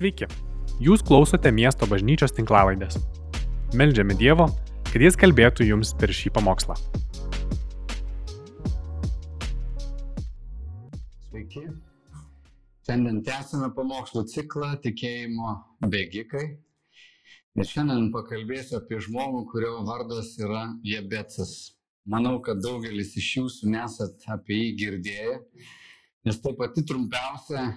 Sveiki, 0.00 0.24
jūs 0.80 1.02
klausote 1.04 1.50
miesto 1.52 1.84
bažnyčios 1.84 2.32
tinklavaidės. 2.32 2.94
Meldžiame 3.76 4.14
Dievo, 4.16 4.46
kad 4.88 5.02
Jis 5.04 5.18
kalbėtų 5.20 5.66
jums 5.68 5.90
per 6.00 6.08
šį 6.16 6.30
pamokslą. 6.38 6.72
Sveiki. 11.26 11.66
Šiandien 12.88 13.18
tęsime 13.26 13.68
pamokslų 13.76 14.22
ciklą 14.32 14.70
tikėjimo 14.86 15.52
bėgikai. 15.92 16.46
Ir 17.60 17.70
šiandien 17.74 18.08
pakalbėsiu 18.16 18.78
apie 18.80 19.02
žmogų, 19.04 19.44
kurio 19.52 19.74
vardas 19.84 20.32
yra 20.40 20.64
Jebecas. 20.80 21.74
Manau, 22.08 22.38
kad 22.40 22.64
daugelis 22.64 23.12
iš 23.20 23.30
jūsų 23.42 23.76
nesat 23.76 24.24
apie 24.32 24.62
jį 24.62 24.74
girdėję, 24.80 25.38
nes 26.24 26.40
tai 26.40 26.56
pati 26.56 26.88
trumpiausia 26.88 27.68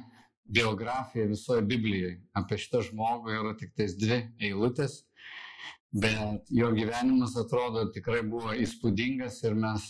biografija 0.45 1.25
visoje 1.27 1.61
Biblijoje. 1.61 2.19
Apie 2.37 2.57
šitą 2.61 2.83
žmogų 2.89 3.35
yra 3.39 3.53
tik 3.59 3.73
tais 3.77 3.95
dvi 3.99 4.19
eilutės, 4.41 5.03
bet 5.93 6.49
jo 6.51 6.71
gyvenimas 6.75 7.37
atrodo 7.39 7.85
tikrai 7.93 8.23
buvo 8.27 8.55
įspūdingas 8.57 9.41
ir 9.47 9.55
mes 9.55 9.85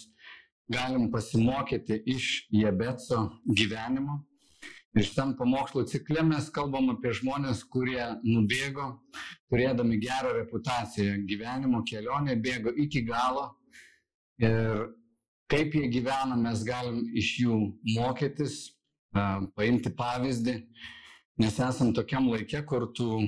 galim 0.72 1.10
pasimokyti 1.12 2.02
iš 2.05 2.48
Jebeco 2.52 3.26
gyvenimo. 3.46 4.22
Ir 4.94 5.08
šitam 5.08 5.32
pamokslo 5.38 5.88
cikle 5.90 6.22
mes 6.22 6.52
kalbam 6.54 6.91
apie 6.94 7.16
žmonės, 7.18 7.63
kurie 7.66 8.04
nubėgo, 8.22 8.91
turėdami 9.49 9.98
gerą 9.98 10.35
reputaciją 10.38 11.16
gyvenimo 11.30 11.82
kelionė, 11.90 12.35
bėgo 12.38 12.76
iki 12.85 13.02
galo. 13.08 13.48
Ir 14.38 14.85
kaip 15.49 15.74
jie 15.74 15.90
gyvena, 15.90 16.38
mes 16.38 16.62
galim 16.68 17.02
iš 17.18 17.32
jų 17.41 17.58
mokytis, 17.96 18.60
paimti 19.13 19.91
pavyzdį, 19.98 20.58
nes 21.41 21.55
esam 21.66 21.94
tokiam 21.98 22.27
laikė, 22.30 22.62
kur 22.70 22.88
tų 22.94 23.23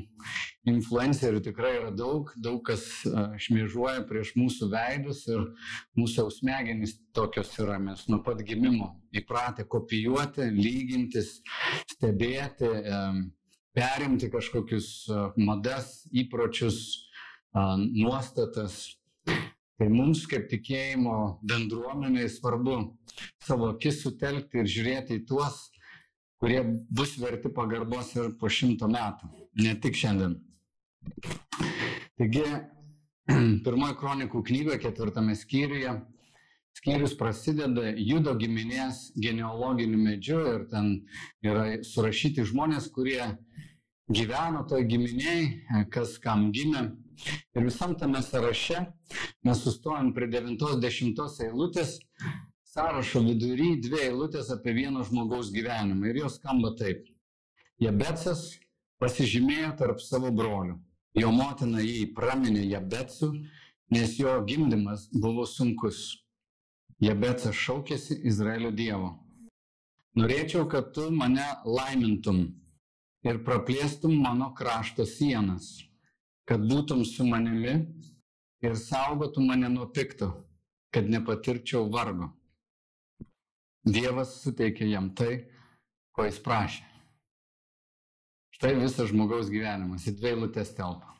influencerių 0.69 1.41
tikrai 1.45 1.75
yra 1.79 1.91
daug, 1.93 2.31
daug 2.37 2.59
kas 2.65 2.83
šmėžuoja 3.45 4.05
prieš 4.09 4.35
mūsų 4.37 4.69
veidus 4.73 5.23
ir 5.29 5.41
mūsų 5.97 6.27
smegenys 6.33 6.97
tokios 7.17 7.53
yra, 7.61 7.79
mes 7.81 8.05
nuo 8.09 8.21
pat 8.25 8.41
gimimo 8.45 8.91
įpratę 9.15 9.65
kopijuoti, 9.69 10.49
lygintis, 10.53 11.39
stebėti, 11.95 12.69
perimti 13.75 14.29
kažkokius 14.33 14.89
madas, 15.37 16.05
įpročius, 16.13 16.79
nuostatas. 17.93 18.95
Tai 19.75 19.89
mums 19.91 20.21
kaip 20.31 20.45
tikėjimo 20.47 21.41
bendruomeniai 21.43 22.29
svarbu 22.31 22.77
savo 23.43 23.73
akis 23.73 23.97
sutelkti 24.05 24.61
ir 24.61 24.69
žiūrėti 24.71 25.17
į 25.19 25.25
tuos, 25.27 25.65
kurie 26.45 26.63
bus 26.89 27.15
verti 27.17 27.49
pagarbos 27.53 28.11
ir 28.13 28.33
po 28.37 28.45
šimto 28.53 28.85
metų, 28.85 29.31
ne 29.65 29.71
tik 29.81 29.95
šiandien. 29.97 30.35
Taigi, 32.21 32.43
pirmoji 33.65 33.95
kronikų 33.97 34.43
knygoje, 34.51 34.77
ketvirtame 34.83 35.33
skyriuje, 35.39 35.95
skyrius 36.77 37.15
prasideda 37.17 37.95
judo 37.97 38.35
giminės 38.37 39.07
genealoginiu 39.17 39.97
medžiu 40.03 40.43
ir 40.51 40.67
ten 40.69 40.91
yra 41.41 41.79
surašyti 41.81 42.45
žmonės, 42.45 42.91
kurie 42.93 43.23
gyveno 44.13 44.67
toj 44.69 44.85
giminiai, 44.85 45.49
kas 45.89 46.19
kam 46.21 46.51
gimė. 46.53 46.91
Ir 47.57 47.65
visam 47.65 47.97
tame 47.97 48.21
sąraše 48.21 48.85
mes 49.49 49.65
sustojom 49.65 50.13
prie 50.13 50.29
90 50.29 51.25
eilutės, 51.49 51.97
sąrašo 52.75 53.21
vidury 53.23 53.75
dvi 53.79 54.01
eilutės 54.09 54.51
apie 54.53 54.73
vieno 54.75 55.03
žmogaus 55.07 55.51
gyvenimą. 55.55 56.09
Ir 56.11 56.19
jos 56.25 56.35
skamba 56.39 56.73
taip. 56.79 57.05
Jabecas 57.79 58.43
pasižymėjo 58.99 59.71
tarp 59.79 60.03
savo 60.03 60.31
brolių. 60.35 60.75
Jo 61.15 61.31
motina 61.31 61.79
jį 61.79 62.11
praminė 62.15 62.65
Jabecu, 62.67 63.31
nes 63.95 64.17
jo 64.19 64.35
gimdymas 64.47 65.07
buvo 65.13 65.47
sunkus. 65.47 66.19
Jabecas 66.99 67.55
šaukėsi 67.55 68.19
Izraelio 68.27 68.71
Dievo. 68.75 69.15
Norėčiau, 70.19 70.67
kad 70.71 70.93
tu 70.95 71.09
mane 71.11 71.47
laimintum 71.67 72.45
ir 73.27 73.41
praplėstum 73.47 74.15
mano 74.23 74.53
krašto 74.55 75.07
sienas 75.07 75.73
kad 76.45 76.61
būtum 76.61 77.03
su 77.05 77.25
manimi 77.25 77.73
ir 78.65 78.77
saugotum 78.77 79.49
mane 79.49 79.69
nuo 79.69 79.87
pikto, 79.93 80.29
kad 80.93 81.09
nepatirčiau 81.09 81.89
vargo. 81.91 82.29
Dievas 83.85 84.39
suteikė 84.41 84.87
jam 84.89 85.11
tai, 85.13 85.45
ko 86.15 86.25
jis 86.25 86.39
prašė. 86.41 86.85
Štai 88.55 88.71
visas 88.79 89.11
žmogaus 89.11 89.51
gyvenimas 89.51 90.07
į 90.09 90.15
dvi 90.17 90.31
eilutės 90.31 90.71
telpa. 90.73 91.11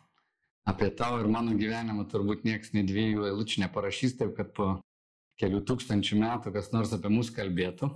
Apie 0.66 0.88
tavo 0.98 1.20
ir 1.22 1.30
mano 1.30 1.54
gyvenimą 1.54 2.08
turbūt 2.09 2.46
niekas 2.48 2.72
nei 2.74 2.88
dviejų 2.88 3.28
eilučių 3.30 3.66
neparašys, 3.66 4.16
taip 4.18 4.34
kad 4.40 4.54
po 4.58 4.70
kelių 5.42 5.62
tūkstančių 5.68 6.18
metų 6.24 6.54
kas 6.56 6.72
nors 6.74 6.94
apie 6.96 7.12
mus 7.14 7.30
kalbėtų. 7.36 7.92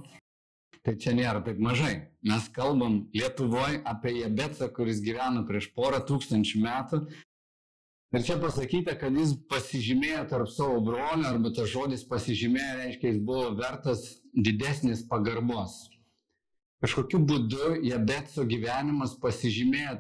Tai 0.86 0.94
čia 1.02 1.16
nėra 1.18 1.42
taip 1.44 1.58
mažai. 1.60 1.96
Mes 2.24 2.46
kalbam 2.56 3.02
Lietuvoje 3.16 3.82
apie 3.90 4.20
Jebecą, 4.20 4.70
kuris 4.76 5.02
gyveno 5.04 5.42
prieš 5.48 5.72
porą 5.76 6.00
tūkstančių 6.08 6.62
metų. 6.64 7.02
Ir 8.10 8.24
čia 8.26 8.40
pasakyta, 8.42 8.96
kad 8.98 9.14
jis 9.14 9.36
pasižymėjo 9.52 10.24
tarp 10.32 10.50
savo 10.50 10.80
brolių, 10.82 11.28
arba 11.30 11.52
tas 11.54 11.70
žodis 11.70 12.02
pasižymėjo, 12.10 12.78
reiškia, 12.80 13.12
jis 13.12 13.20
buvo 13.22 13.52
vertas 13.60 14.02
didesnės 14.34 15.04
pagarbos. 15.12 15.76
Kažkokiu 16.82 17.20
būdu 17.30 17.76
Jebeco 17.86 18.46
gyvenimas 18.50 19.14
pasižymėjo 19.22 20.00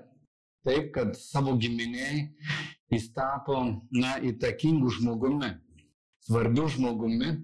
taip, 0.66 0.90
kad 0.96 1.14
savo 1.20 1.53
giminiai 1.62 2.24
jis 2.90 3.12
tapo, 3.14 3.59
na, 3.94 4.16
įtakingu 4.26 4.90
žmogumi, 4.97 5.52
svarbiu 6.26 6.66
žmogumi, 6.72 7.36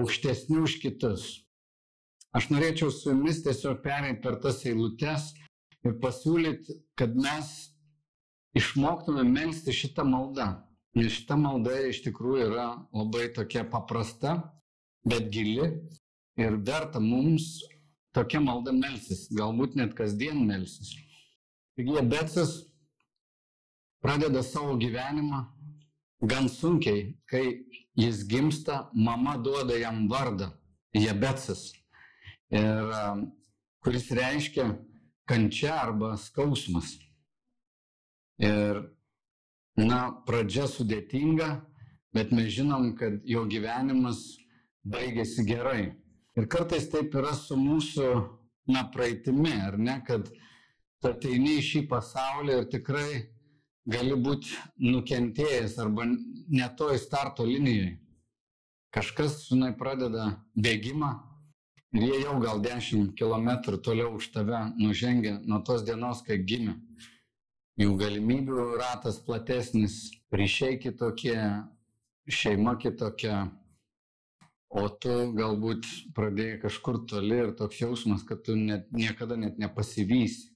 aukštesniu 0.00 0.64
už 0.64 0.78
kitus. 0.80 1.26
Aš 2.32 2.48
norėčiau 2.54 2.88
su 2.94 3.10
jumis 3.12 3.42
tiesiog 3.44 3.82
pereiti 3.84 4.22
per 4.24 4.38
tas 4.40 4.62
eilutes 4.64 5.32
ir 5.84 5.98
pasiūlyti, 6.00 6.78
kad 6.96 7.12
mes 7.18 7.50
išmoktume 8.56 9.24
melstį 9.26 9.74
šitą 9.76 10.04
maldą. 10.08 10.50
Nes 10.96 11.14
šita 11.14 11.36
malda 11.38 11.76
iš 11.86 12.00
tikrųjų 12.02 12.48
yra 12.48 12.66
labai 12.90 13.28
tokia 13.34 13.62
paprasta, 13.62 14.40
bet 15.06 15.28
gili 15.30 15.68
ir 16.40 16.56
verta 16.66 16.98
mums 17.00 17.60
tokia 18.16 18.40
malda 18.42 18.74
melsis, 18.74 19.28
galbūt 19.30 19.76
net 19.78 19.94
kasdien 19.94 20.42
melsis. 20.48 20.96
Taigi 21.78 21.94
Jebecas 21.94 22.56
pradeda 24.02 24.42
savo 24.42 24.74
gyvenimą 24.80 25.44
gan 26.26 26.48
sunkiai, 26.50 27.14
kai 27.30 27.62
jis 27.96 28.24
gimsta, 28.28 28.88
mama 28.94 29.36
duoda 29.38 29.78
jam 29.78 30.08
vardą 30.10 30.50
Jebecas 30.94 31.70
ir 32.50 32.90
kuris 33.80 34.10
reiškia 34.10 34.72
kančia 35.30 35.76
arba 35.84 36.16
skausmas. 36.18 36.98
Ir, 38.40 38.82
na, 39.76 40.00
pradžia 40.26 40.66
sudėtinga, 40.70 41.50
bet 42.16 42.32
mes 42.34 42.50
žinom, 42.54 42.94
kad 42.98 43.20
jo 43.28 43.44
gyvenimas 43.48 44.22
baigėsi 44.88 45.44
gerai. 45.48 45.92
Ir 46.38 46.48
kartais 46.48 46.88
taip 46.92 47.14
yra 47.20 47.34
su 47.36 47.58
mūsų, 47.60 48.08
na, 48.72 48.86
praeitimi, 48.94 49.52
ar 49.68 49.78
ne, 49.78 49.98
kad 50.06 50.30
ateini 51.04 51.58
į 51.58 51.66
šį 51.68 51.86
pasaulį 51.90 52.58
ir 52.58 52.68
tikrai 52.72 53.08
gali 53.90 54.16
būti 54.16 54.56
nukentėjęs 54.84 55.78
arba 55.82 56.06
netoj 56.08 57.00
starto 57.00 57.46
linijoje. 57.48 57.98
Kažkas, 58.94 59.44
žinai, 59.48 59.74
pradeda 59.78 60.32
bėgimą, 60.58 61.12
Ir 61.90 62.04
jie 62.06 62.18
jau 62.22 62.36
gal 62.38 62.60
10 62.62 63.16
km 63.18 63.48
toliau 63.82 64.14
už 64.14 64.30
tave 64.30 64.58
nužengia 64.78 65.40
nuo 65.42 65.58
tos 65.58 65.82
dienos, 65.82 66.22
kai 66.22 66.38
gimė. 66.38 66.76
Jų 67.80 67.94
galimybių 67.96 68.64
ratas 68.76 69.16
platesnis, 69.24 70.10
ryšiai 70.36 70.76
kitokie, 70.82 71.38
šeima 72.28 72.74
kitokia, 72.76 73.46
o 74.68 74.82
tu 75.00 75.14
galbūt 75.32 75.88
pradėjai 76.12 76.58
kažkur 76.66 76.98
toli 77.08 77.38
ir 77.46 77.54
toks 77.56 77.78
jausmas, 77.80 78.26
kad 78.28 78.42
tu 78.44 78.52
net, 78.58 78.90
niekada 78.92 79.38
net 79.40 79.56
nepasivysi. 79.56 80.50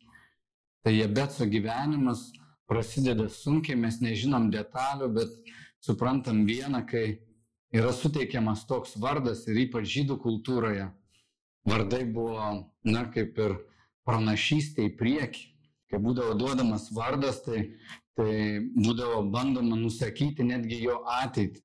Tai 0.85 0.93
Jebeco 0.93 1.49
gyvenimas 1.49 2.27
prasideda 2.69 3.31
sunkiai, 3.33 3.79
mes 3.81 4.03
nežinom 4.05 4.51
detalių, 4.53 5.09
bet 5.17 5.55
suprantam 5.81 6.45
vieną, 6.45 6.83
kai 6.85 7.07
yra 7.73 7.95
suteikiamas 7.97 8.67
toks 8.69 8.99
vardas 9.01 9.47
ir 9.49 9.65
ypač 9.65 9.89
žydų 9.97 10.21
kultūroje 10.21 10.91
vardai 11.65 12.05
buvo, 12.05 12.53
na, 12.85 13.09
kaip 13.17 13.41
ir 13.41 13.59
pranašystė 14.05 14.91
į 14.93 14.95
priekį. 15.01 15.54
Kai 15.95 16.01
būdavo 16.03 16.33
duodamas 16.35 16.89
vardas, 16.91 17.37
tai, 17.45 17.61
tai 18.19 18.33
būdavo 18.75 19.21
bandoma 19.31 19.77
nusakyti 19.79 20.43
netgi 20.43 20.81
jo 20.83 20.97
ateitį. 21.21 21.61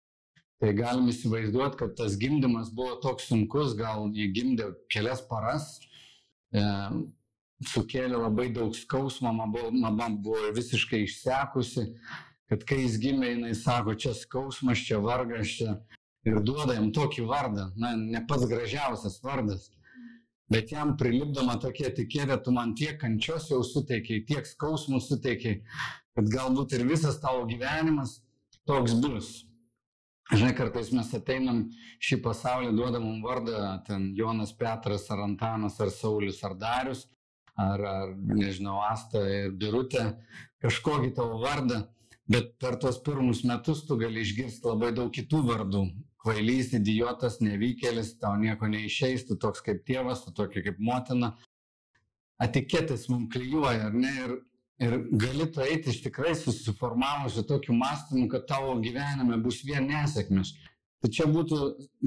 Tai 0.62 0.74
galim 0.78 1.08
įsivaizduoti, 1.10 1.80
kad 1.80 1.96
tas 1.98 2.14
gimdymas 2.22 2.70
buvo 2.76 3.00
toks 3.02 3.26
sunkus, 3.32 3.74
gal 3.80 4.12
jį 4.14 4.28
gimdė 4.36 4.68
kelias 4.94 5.24
paras, 5.26 5.66
e, 6.54 6.62
sukėlė 7.72 8.20
labai 8.20 8.52
daug 8.54 8.78
skausmo, 8.78 9.34
mama 9.34 10.12
buvo 10.22 10.54
visiškai 10.54 11.02
išsekusi, 11.08 11.88
kad 12.54 12.68
kai 12.70 12.84
jis 12.84 13.00
gimė, 13.02 13.34
jinai 13.34 13.56
sako, 13.58 13.98
čia 13.98 14.14
skausmas, 14.14 14.86
čia 14.86 15.02
vargas, 15.02 15.56
čia 15.58 15.80
ir 16.30 16.38
duoda 16.46 16.78
jam 16.78 16.94
tokį 16.94 17.26
vardą, 17.34 17.72
na, 17.82 17.96
ne 17.98 18.22
pats 18.30 18.46
gražiausias 18.52 19.18
vardas. 19.26 19.72
Bet 20.50 20.72
jam 20.74 20.96
prilipdama 20.98 21.60
tokia 21.62 21.92
etiketė, 21.92 22.40
tu 22.42 22.54
man 22.56 22.74
tiek 22.78 22.98
kančios 23.02 23.52
jau 23.52 23.60
suteikiai, 23.66 24.24
tiek 24.26 24.48
skausmų 24.50 24.98
suteikiai, 25.06 25.60
kad 26.18 26.32
galbūt 26.34 26.74
ir 26.74 26.88
visas 26.90 27.20
tavo 27.22 27.46
gyvenimas 27.50 28.18
toks 28.66 28.96
bus. 29.04 29.30
Žinai, 30.30 30.52
kartais 30.58 30.92
mes 30.94 31.08
ateinam 31.18 31.64
šį 32.06 32.20
pasaulį, 32.26 32.74
duodam 32.78 33.06
mums 33.08 33.24
vardą, 33.26 33.62
ten 33.86 34.12
Jonas 34.18 34.52
Petras, 34.58 35.08
ar 35.14 35.24
Antanas, 35.26 35.80
ar 35.82 35.90
Saulis, 35.94 36.42
ar 36.46 36.54
Darius, 36.58 37.08
ar, 37.58 37.82
ar 37.82 38.12
nežinau, 38.14 38.78
Asta 38.86 39.24
ir 39.26 39.56
Birutė, 39.58 40.06
kažkokį 40.62 41.16
tavo 41.18 41.40
vardą, 41.42 41.82
bet 42.30 42.54
per 42.62 42.78
tuos 42.82 43.02
pirmus 43.06 43.42
metus 43.46 43.82
tu 43.88 43.98
gali 43.98 44.22
išgirsti 44.22 44.70
labai 44.70 44.92
daug 44.98 45.10
kitų 45.14 45.42
vardų. 45.50 45.84
Kvailys, 46.20 46.74
idiotas, 46.76 47.40
nevykėlis, 47.40 48.18
tau 48.20 48.34
nieko 48.40 48.68
neišeis, 48.68 49.24
tu 49.28 49.38
toks 49.40 49.64
kaip 49.64 49.86
tėvas, 49.88 50.26
tu 50.26 50.34
tokia 50.36 50.66
kaip 50.66 50.82
motina. 50.84 51.34
Etiketės 52.44 53.08
mums 53.12 53.32
klyjuoja, 53.34 53.88
ar 53.88 53.96
ne? 53.96 54.12
Ir 54.26 54.38
Ir 54.80 54.94
gali 55.12 55.44
tu 55.52 55.60
eiti 55.60 55.92
iš 55.92 55.98
tikrai 56.06 56.32
susiformavusiu 56.40 57.44
tokiu 57.44 57.74
mąstymu, 57.76 58.30
kad 58.32 58.46
tavo 58.48 58.78
gyvenime 58.80 59.36
bus 59.44 59.60
vien 59.68 59.90
nesėkmės. 59.92 60.54
Tai 61.04 61.10
čia 61.16 61.26
būtų, 61.28 61.58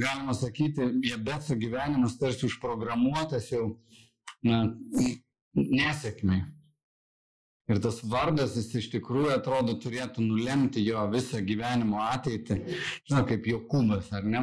galima 0.01 0.33
sakyti, 0.37 0.87
Jebeco 1.05 1.57
gyvenimas 1.61 2.17
tarsi 2.21 2.47
užprogramuotas 2.49 3.51
jau 3.53 3.67
na, 4.45 4.63
nesėkmiai. 5.53 6.47
Ir 7.71 7.79
tas 7.83 8.01
vardas 8.03 8.57
jis 8.59 8.73
iš 8.81 8.89
tikrųjų 8.97 9.31
atrodo 9.37 9.77
turėtų 9.83 10.25
nulemti 10.25 10.83
jo 10.83 11.05
visą 11.13 11.41
gyvenimo 11.47 12.01
ateitį. 12.03 12.59
Žinau, 13.07 13.23
kaip 13.29 13.47
Jokūbas, 13.47 14.11
ar 14.19 14.27
ne? 14.27 14.43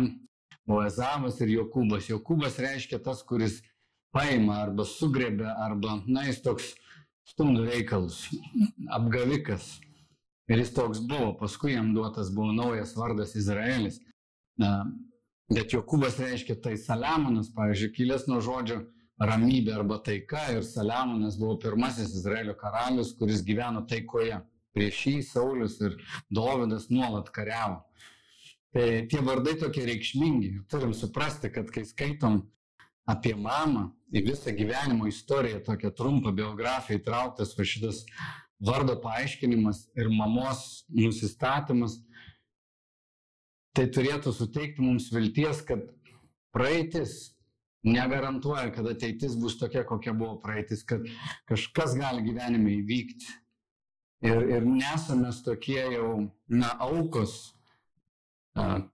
Oezavas 0.70 1.42
ir 1.44 1.52
Jokūbas. 1.58 2.08
Jokūbas 2.12 2.60
reiškia 2.64 3.02
tas, 3.04 3.24
kuris 3.28 3.60
paima 4.16 4.62
arba 4.64 4.86
sugrebia, 4.88 5.52
arba, 5.66 6.00
na, 6.08 6.24
jis 6.30 6.40
toks 6.46 6.72
stumdo 7.28 7.66
reikalus, 7.68 8.24
apgavikas. 8.96 9.76
Ir 10.50 10.64
jis 10.64 10.72
toks 10.74 11.02
buvo, 11.06 11.34
paskui 11.38 11.76
jam 11.76 11.92
duotas 11.94 12.32
buvo 12.34 12.54
naujas 12.56 12.96
vardas 12.98 13.36
Izraelis. 13.38 14.00
Na, 14.60 14.88
bet 15.52 15.76
Jokūbas 15.76 16.18
reiškia 16.24 16.56
tai 16.64 16.78
Saliamonas, 16.80 17.52
pavyzdžiui, 17.58 17.94
kilęs 18.00 18.26
nuo 18.32 18.40
žodžio 18.46 18.80
ramybė 19.20 19.74
arba 19.76 20.00
taika 20.04 20.46
ir 20.56 20.64
Saliamonas 20.64 21.38
buvo 21.40 21.58
pirmasis 21.60 22.16
Izraelio 22.22 22.56
karalius, 22.60 23.14
kuris 23.20 23.44
gyveno 23.46 23.84
taikoje. 23.88 24.40
Prieš 24.76 25.00
jį 25.10 25.20
Saulis 25.26 25.80
ir 25.82 25.96
Dovydas 26.30 26.88
nuolat 26.94 27.32
kariavo. 27.34 27.82
Tai 28.70 28.86
tie 29.10 29.22
vardai 29.26 29.56
tokie 29.58 29.84
reikšmingi. 29.88 30.52
Turim 30.70 30.94
suprasti, 30.94 31.50
kad 31.50 31.72
kai 31.74 31.88
skaitom 31.90 32.44
apie 33.10 33.34
mamą, 33.34 33.88
į 34.14 34.22
visą 34.28 34.54
gyvenimo 34.54 35.08
istoriją, 35.10 35.64
tokią 35.66 35.90
trumpą 35.98 36.34
biografiją 36.38 37.00
įtrauktas 37.00 37.56
va 37.58 37.66
šitas 37.66 38.04
vardo 38.62 38.94
paaiškinimas 39.02 39.88
ir 39.98 40.12
mamos 40.14 40.84
nusistatymas, 40.94 41.98
tai 43.74 43.88
turėtų 43.90 44.34
suteikti 44.36 44.86
mums 44.86 45.10
vilties, 45.14 45.64
kad 45.66 45.86
praeitis 46.54 47.39
negarantuoja, 47.88 48.70
kad 48.76 48.88
ateitis 48.92 49.38
bus 49.40 49.58
tokia, 49.60 49.86
kokia 49.88 50.14
buvo 50.18 50.40
praeitis, 50.44 50.84
kad 50.88 51.06
kažkas 51.50 51.96
gali 52.00 52.26
gyvenime 52.26 52.76
įvykti. 52.80 53.38
Ir, 54.28 54.42
ir 54.58 54.66
nesame 54.68 55.32
tokie 55.46 55.80
jau, 55.94 56.10
na, 56.52 56.74
aukos, 56.84 57.54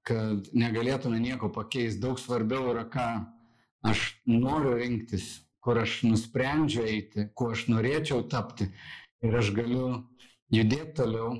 kad 0.05 0.51
negalėtume 0.53 1.17
nieko 1.17 1.49
pakeisti. 1.49 2.03
Daug 2.03 2.19
svarbiau 2.21 2.69
yra, 2.75 2.83
ką 2.85 3.07
Aš 3.85 4.15
noriu 4.25 4.73
rinktis, 4.79 5.25
kur 5.61 5.77
aš 5.77 5.99
nusprendžiu 6.07 6.85
eiti, 6.89 7.27
kuo 7.37 7.51
aš 7.53 7.67
norėčiau 7.69 8.23
tapti 8.31 8.65
ir 9.25 9.35
aš 9.37 9.51
galiu 9.53 9.89
judėti 10.53 10.95
toliau. 11.01 11.35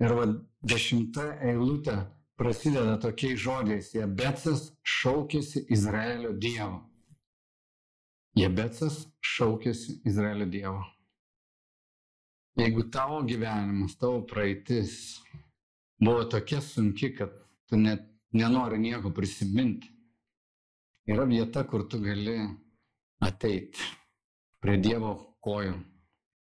Ir 0.00 0.12
va 0.16 0.24
dešimta 0.72 1.26
eilutė 1.50 1.98
prasideda 2.36 2.98
tokiais 3.00 3.40
žodžiais. 3.40 3.92
Jebecas 3.94 4.68
šaukėsi 4.84 5.64
Izraelio 5.72 6.32
Dievo. 6.32 6.82
Jebecas 8.36 9.06
šaukėsi 9.24 10.00
Izraelio 10.04 10.46
Dievo. 10.46 10.84
Jeigu 12.56 12.86
tavo 12.92 13.20
gyvenimas, 13.28 13.96
tavo 14.00 14.22
praeitis 14.28 15.20
buvo 16.00 16.24
tokia 16.24 16.60
sunki, 16.64 17.12
kad 17.16 17.32
tu 17.68 17.76
net 17.76 18.06
nenori 18.32 18.78
nieko 18.80 19.12
prisiminti, 19.12 19.90
yra 21.08 21.24
vieta, 21.28 21.64
kur 21.68 21.84
tu 21.88 22.00
gali 22.00 22.38
ateiti 23.24 23.84
prie 24.60 24.76
Dievo 24.80 25.12
kojų, 25.44 25.76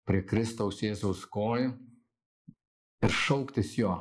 prie 0.06 0.22
Kristaus 0.30 0.82
Jėzaus 0.86 1.26
kojų 1.30 1.74
ir 3.06 3.18
šauktis 3.26 3.76
jo. 3.78 3.96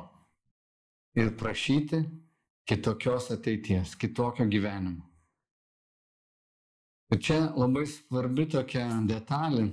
Ir 1.15 1.31
prašyti 1.39 2.03
kitokios 2.67 3.29
ateities, 3.31 3.95
kitokio 3.95 4.45
gyvenimo. 4.51 5.05
Ir 7.13 7.21
čia 7.21 7.37
labai 7.55 7.85
svarbi 7.87 8.47
tokia 8.49 8.87
detalė, 9.07 9.69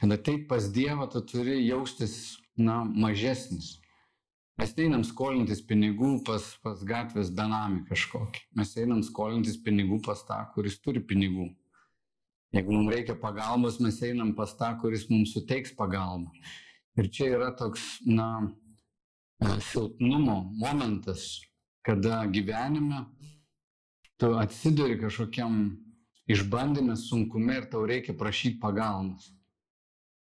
kad 0.00 0.12
ateit 0.12 0.48
pas 0.50 0.66
Dievą 0.74 1.06
tu 1.12 1.22
turi 1.24 1.62
jaustis, 1.62 2.36
na, 2.58 2.82
mažesnis. 2.84 3.78
Mes 4.60 4.74
einam 4.76 5.04
skolintis 5.06 5.62
pinigų 5.64 6.18
pas, 6.26 6.44
pas 6.62 6.82
gatvės 6.84 7.30
benami 7.32 7.86
kažkokį. 7.88 8.42
Mes 8.60 8.74
einam 8.76 9.00
skolintis 9.06 9.56
pinigų 9.64 10.02
pas 10.04 10.20
tą, 10.28 10.42
kuris 10.52 10.76
turi 10.82 11.00
pinigų. 11.00 11.48
Jeigu 12.52 12.74
mums 12.74 12.92
reikia 12.92 13.16
pagalbos, 13.16 13.78
mes 13.80 14.02
einam 14.04 14.34
pas 14.36 14.52
tą, 14.58 14.74
kuris 14.82 15.06
mums 15.08 15.32
suteiks 15.32 15.72
pagalbą. 15.78 16.28
Ir 17.00 17.08
čia 17.08 17.30
yra 17.38 17.48
toks, 17.56 18.02
na, 18.04 18.52
silpnumo 19.60 20.42
momentas, 20.58 21.40
kada 21.82 22.24
gyvenime 22.30 23.04
tu 24.20 24.34
atsiduri 24.38 24.98
kažkokiam 25.00 25.62
išbandymė 26.30 26.96
sunkume 26.96 27.56
ir 27.58 27.70
tau 27.70 27.86
reikia 27.88 28.14
prašyti 28.18 28.60
pagalbos. 28.62 29.32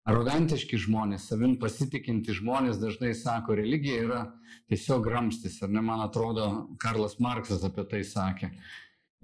Arogantiški 0.07 0.79
žmonės, 0.79 1.25
savim 1.27 1.57
pasitikinti 1.59 2.35
žmonės 2.37 2.77
dažnai 2.79 3.11
sako, 3.19 3.57
religija 3.59 4.03
yra 4.05 4.21
tiesiog 4.71 5.09
ramstis. 5.11 5.57
Ar 5.67 5.73
ne, 5.73 5.83
man 5.83 6.05
atrodo, 6.05 6.45
Karlas 6.79 7.17
Marksas 7.19 7.65
apie 7.67 7.83
tai 7.91 8.05
sakė. 8.07 8.53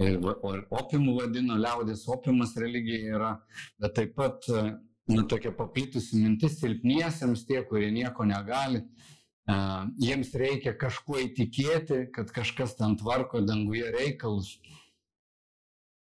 Ir 0.03 0.19
opimų 0.19 1.15
vadino, 1.21 1.59
liaudės 1.61 2.03
opimas 2.11 2.57
religija 2.59 3.15
yra, 3.15 3.31
bet 3.79 3.95
taip 4.01 4.17
pat, 4.19 4.49
nu, 5.13 5.23
tokia 5.31 5.53
paplitusi 5.55 6.19
mintis 6.19 6.59
silpniesiems, 6.59 7.45
tie, 7.47 7.61
kurie 7.69 7.93
nieko 7.95 8.27
negali, 8.27 8.83
jiems 9.47 10.31
reikia 10.39 10.75
kažkuo 10.79 11.19
įtikėti, 11.27 12.07
kad 12.15 12.31
kažkas 12.35 12.77
ten 12.79 12.97
tvarko 13.01 13.43
danguje 13.43 13.91
reikalus. 13.95 14.59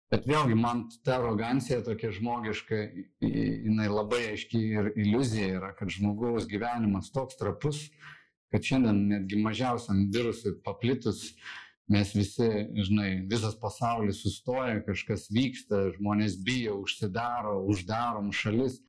Bet 0.08 0.24
vėlgi 0.24 0.56
man 0.56 0.86
ta 1.04 1.18
arogancija 1.18 1.82
tokia 1.84 2.08
žmogiška, 2.16 2.76
jinai 3.20 3.88
labai 3.92 4.22
aiški 4.30 4.60
ir 4.72 4.92
iliuzija 4.96 5.50
yra, 5.58 5.74
kad 5.76 5.92
žmogaus 5.92 6.48
gyvenimas 6.48 7.12
toks 7.12 7.36
trapus, 7.36 7.82
kad 8.48 8.64
šiandien 8.64 9.02
netgi 9.10 9.40
mažiausiam 9.44 10.06
virusui 10.14 10.54
paplitus 10.64 11.34
mes 11.88 12.12
visi, 12.12 12.48
žinai, 12.84 13.10
visas 13.28 13.56
pasaulis 13.60 14.20
sustoja, 14.22 14.80
kažkas 14.84 15.28
vyksta, 15.32 15.88
žmonės 15.96 16.36
bijo, 16.44 16.78
užsidaro, 16.84 17.58
uždarom 17.72 18.32
šalis. 18.32 18.80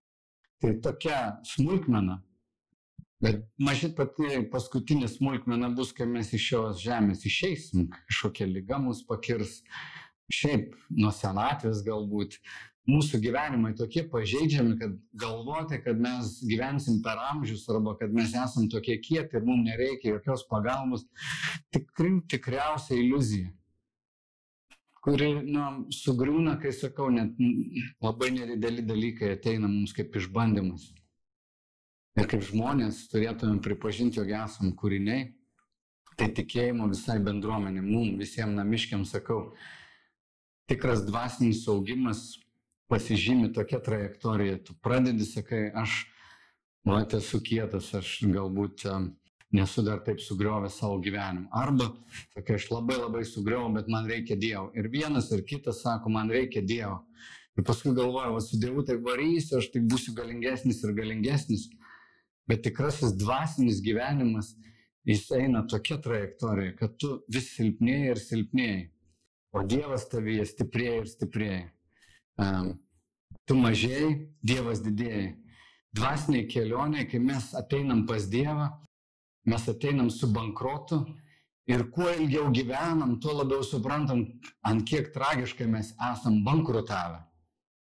Tai 0.60 0.74
tokia 0.84 1.20
smulkmena. 1.48 2.20
Bet 3.24 3.42
mažit 3.60 3.98
pati 3.98 4.46
paskutinė 4.52 5.10
smulkmena 5.12 5.68
bus, 5.76 5.92
kai 5.96 6.08
mes 6.08 6.32
iš 6.36 6.46
šios 6.54 6.84
žemės 6.84 7.26
išeisim, 7.28 7.90
kažkokia 8.08 8.48
lyga 8.48 8.80
mus 8.80 9.02
pakirs 9.08 9.58
šiaip 10.32 10.78
nuo 10.96 11.12
senatvės 11.12 11.82
galbūt 11.84 12.38
mūsų 12.90 13.20
gyvenimai 13.22 13.74
tokie 13.78 14.06
pažeidžiami, 14.10 14.78
kad 14.80 14.96
galvoti, 15.20 15.82
kad 15.84 16.00
mes 16.02 16.38
gyvensim 16.48 17.02
per 17.06 17.20
amžius 17.30 17.68
arba 17.70 17.98
kad 18.00 18.14
mes 18.16 18.32
esam 18.32 18.70
tokie 18.72 18.96
kieti 19.04 19.38
ir 19.38 19.46
mums 19.46 19.68
nereikia 19.68 20.16
jokios 20.16 20.46
pagalbos, 20.50 21.04
tikrai 21.76 22.16
tikriausia 22.32 22.98
iliuzija, 22.98 23.52
kuri 25.04 25.34
nu, 25.44 25.66
sugriūna, 25.94 26.56
kai 26.64 26.72
sakau, 26.76 27.12
net 27.14 27.36
labai 28.00 28.32
nedideli 28.38 28.88
dalykai 28.88 29.36
ateina 29.36 29.68
mums 29.68 29.94
kaip 29.98 30.16
išbandymas. 30.16 30.90
Ir 32.20 32.28
kaip 32.28 32.42
žmonės 32.44 33.06
turėtume 33.14 33.62
pripažinti, 33.64 34.20
jog 34.20 34.32
esam 34.42 34.74
kūriniai, 34.76 35.30
tai 36.20 36.28
tikėjimo 36.36 36.90
visai 36.92 37.16
bendruomenė, 37.24 37.80
mums 37.86 38.18
visiems 38.20 38.58
namiškiam 38.58 39.06
sakau, 39.08 39.54
tikras 40.68 41.06
dvasinis 41.08 41.62
augimas 41.72 42.26
pasižymi 42.92 43.54
tokia 43.56 43.80
trajektorija. 43.86 44.58
Tu 44.68 44.76
pradedi, 44.84 45.24
sakai, 45.30 45.70
aš, 45.72 46.02
man 46.84 47.08
esu 47.16 47.40
kietas, 47.46 47.94
aš 47.96 48.18
galbūt 48.28 48.84
nesu 49.56 49.86
dar 49.88 50.04
taip 50.04 50.20
sugriovęs 50.20 50.76
savo 50.82 51.00
gyvenimą. 51.06 51.48
Arba, 51.56 51.94
sakai, 52.36 52.60
aš 52.60 52.68
labai 52.74 53.00
labai 53.00 53.24
sugriovau, 53.26 53.72
bet 53.80 53.88
man 53.88 54.10
reikia 54.12 54.36
Dievo. 54.36 54.70
Ir 54.76 54.92
vienas 54.92 55.32
ir 55.32 55.46
kitas 55.48 55.86
sako, 55.86 56.12
man 56.20 56.36
reikia 56.36 56.66
Dievo. 56.66 57.00
Ir 57.56 57.64
paskui 57.64 57.96
galvoju, 57.96 58.36
va, 58.36 58.44
su 58.44 58.60
Dievu 58.60 58.84
tai 58.88 59.00
varysiu, 59.04 59.62
aš 59.62 59.72
tai 59.74 59.88
būsiu 59.88 60.14
galingesnis 60.18 60.84
ir 60.84 60.98
galingesnis. 60.98 61.70
Bet 62.50 62.64
tikrasis 62.66 63.14
dvasinis 63.14 63.82
gyvenimas, 63.86 64.56
jis 65.06 65.28
eina 65.38 65.62
tokia 65.70 66.00
trajektorija, 66.02 66.76
kad 66.80 66.96
tu 66.98 67.20
vis 67.30 67.52
silpnėjai 67.56 68.16
ir 68.16 68.22
silpnėjai. 68.24 68.82
O 69.54 69.64
Dievas 69.66 70.06
tavyje 70.10 70.46
stiprėja 70.50 71.04
ir 71.04 71.10
stiprėja. 71.10 71.62
Um, 72.42 72.74
tu 73.50 73.58
mažėjai, 73.58 74.10
Dievas 74.46 74.82
didėja. 74.86 75.32
Dvasiniai 75.98 76.46
kelioniai, 76.50 77.08
kai 77.10 77.22
mes 77.22 77.50
ateinam 77.58 78.04
pas 78.10 78.28
Dievą, 78.30 78.68
mes 79.50 79.70
ateinam 79.70 80.10
su 80.14 80.30
bankrotu 80.34 81.02
ir 81.70 81.86
kuo 81.94 82.10
ilgiau 82.14 82.52
gyvenam, 82.54 83.18
tuo 83.22 83.34
labiau 83.40 83.66
suprantam, 83.66 84.26
ant 84.66 84.86
kiek 84.90 85.10
tragiškai 85.14 85.70
mes 85.70 85.94
esam 86.12 86.44
bankrutavę. 86.46 87.24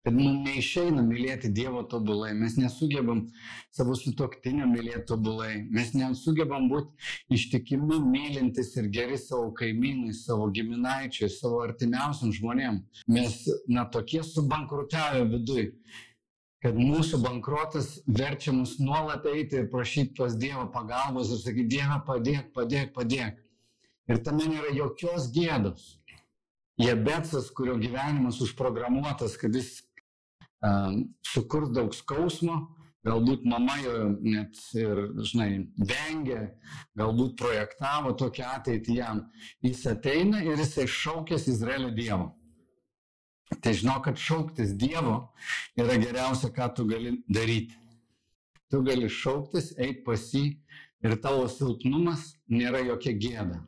Kad 0.02 0.16
mums 0.18 0.40
neišeina 0.48 1.04
mylėti 1.06 1.52
Dievo 1.54 1.84
tobulai, 1.86 2.32
mes 2.34 2.56
nesugebam 2.58 3.28
savo 3.70 3.94
sutoktinio 3.94 4.66
mylėti 4.66 5.04
tobulai, 5.12 5.52
mes 5.70 5.92
nesugebam 5.94 6.66
būti 6.72 7.36
ištikimi, 7.38 8.00
mylintis 8.02 8.74
ir 8.82 8.88
geri 8.96 9.20
savo 9.22 9.52
kaimynui, 9.60 10.16
savo 10.18 10.48
giminaičiai, 10.56 11.30
savo 11.30 11.62
artimiausiam 11.68 12.34
žmonėm. 12.34 12.82
Mes, 13.14 13.44
na, 13.70 13.86
tokie 13.94 14.24
subankrutavę 14.26 15.28
viduje 15.36 15.70
kad 16.62 16.78
mūsų 16.78 17.18
bankrotas 17.24 17.96
verčia 18.06 18.52
mus 18.54 18.76
nuolat 18.78 19.26
eiti 19.30 19.58
ir 19.58 19.70
prašyti 19.72 20.14
tos 20.20 20.36
Dievo 20.38 20.68
pagalbos 20.74 21.32
ir 21.34 21.40
sakyti, 21.42 21.78
Dieve, 21.78 21.98
padėk, 22.06 22.52
padėk, 22.54 22.92
padėk. 22.98 23.40
Ir 24.10 24.22
tame 24.26 24.46
nėra 24.50 24.74
jokios 24.76 25.30
gėdos. 25.34 25.96
Jebetsas, 26.82 27.50
kurio 27.54 27.76
gyvenimas 27.82 28.40
užprogramuotas, 28.46 29.36
kad 29.42 29.58
jis 29.58 29.82
sukurs 31.26 31.72
daug 31.74 31.94
skausmo, 31.96 32.58
galbūt 33.06 33.46
mama 33.50 33.78
jo 33.82 33.94
net 34.22 34.60
ir, 34.78 35.00
žinai, 35.26 35.66
vengia, 35.78 36.52
galbūt 36.98 37.38
projektavo 37.40 38.14
tokią 38.18 38.52
ateitį 38.60 38.98
jam. 39.00 39.24
Jis 39.66 39.88
ateina 39.90 40.44
ir 40.46 40.62
jisai 40.62 40.86
šaukės 40.90 41.50
Izraelio 41.50 41.90
Dievo. 41.98 42.30
Tai 43.60 43.74
žinok, 43.76 44.06
kad 44.06 44.22
šauktis 44.22 44.76
Dievo 44.80 45.34
yra 45.80 45.98
geriausia, 46.00 46.52
ką 46.54 46.70
tu 46.76 46.86
gali 46.88 47.18
daryti. 47.28 47.76
Tu 48.72 48.80
gali 48.86 49.10
šauktis, 49.12 49.74
eiti 49.76 50.06
pas 50.06 50.22
jį 50.32 50.46
ir 51.04 51.18
tavo 51.20 51.50
silpnumas 51.52 52.38
nėra 52.48 52.86
jokia 52.86 53.12
gėda. 53.18 53.60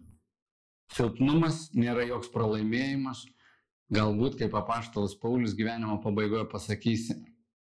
Silpnumas 0.94 1.72
nėra 1.76 2.06
joks 2.08 2.30
pralaimėjimas. 2.32 3.26
Galbūt, 3.92 4.38
kaip 4.40 4.54
apaštalas 4.56 5.18
Paulius 5.20 5.56
gyvenimo 5.58 6.00
pabaigoje 6.02 6.46
pasakysi, 6.52 7.18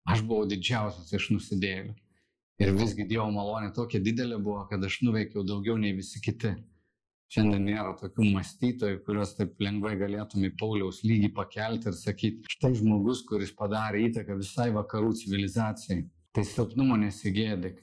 aš 0.07 0.23
buvau 0.23 0.47
didžiausias 0.49 1.11
iš 1.13 1.29
nusidėlių. 1.35 1.95
Ir 2.61 2.71
visgi 2.77 3.05
Dievo 3.09 3.27
malonė 3.33 3.73
tokia 3.75 3.99
didelė 3.99 4.37
buvo, 4.39 4.61
kad 4.69 4.83
aš 4.85 5.01
nuveikiau 5.03 5.43
daugiau 5.43 5.75
nei 5.81 5.95
visi 5.97 6.21
kiti. 6.23 6.53
Šiandien 7.33 7.63
nėra 7.65 7.95
tokių 7.97 8.27
mąstytojų, 8.29 8.99
kuriuos 9.07 9.31
taip 9.33 9.61
lengvai 9.63 9.95
galėtum 9.97 10.43
į 10.45 10.51
Pauliaus 10.59 11.01
lygį 11.01 11.31
pakelti 11.33 11.89
ir 11.89 11.95
sakyti, 11.97 12.51
štai 12.55 12.75
žmogus, 12.77 13.23
kuris 13.25 13.51
padarė 13.57 14.03
įtaką 14.07 14.37
visai 14.37 14.67
vakarų 14.75 15.15
civilizacijai. 15.17 16.03
Tai 16.33 16.43
silpnumo 16.45 16.97
nesigėdik. 17.01 17.81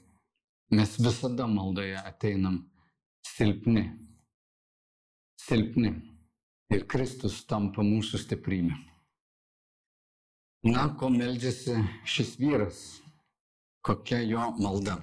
Mes 0.71 0.95
visada 1.03 1.49
maldoje 1.51 1.99
ateinam 1.99 2.61
silpni. 3.27 3.89
Silpni. 5.39 5.97
Ir 6.71 6.85
Kristus 6.87 7.41
tampa 7.43 7.83
mūsų 7.83 8.21
stiprybė. 8.21 8.77
Na, 10.71 10.85
ko 10.95 11.09
meldžiasi 11.11 11.73
šis 12.07 12.35
vyras? 12.39 12.77
Kokia 13.83 14.21
jo 14.23 14.51
malda? 14.61 15.01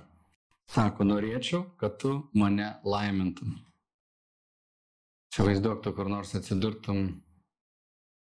Sako, 0.71 1.05
norėčiau, 1.09 1.65
kad 1.81 1.99
tu 2.01 2.13
mane 2.37 2.71
laimintum. 2.87 3.57
Įsivaizduok, 5.33 5.83
tu 5.85 5.93
kur 5.97 6.09
nors 6.09 6.33
atsidurtum 6.39 7.03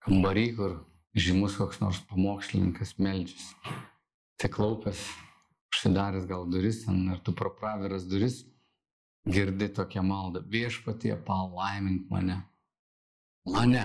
kambarį, 0.03 0.45
kur 0.57 0.75
žymus 1.15 1.55
koks 1.61 1.79
nors 1.83 2.01
pamokslininkas 2.09 2.97
meldžiasi. 2.99 3.55
Tiklaupęs, 4.41 5.05
užsidaręs 5.71 6.27
gal 6.27 6.47
duris, 6.51 6.83
ar 6.89 7.23
tu 7.23 7.31
pro 7.31 7.53
praviras 7.55 8.09
duris, 8.09 8.41
girdi 9.27 9.69
tokią 9.69 10.03
maldą. 10.03 10.43
Viešpatie, 10.43 11.15
palaimink 11.27 12.09
mane. 12.11 12.41
Mane. 13.45 13.83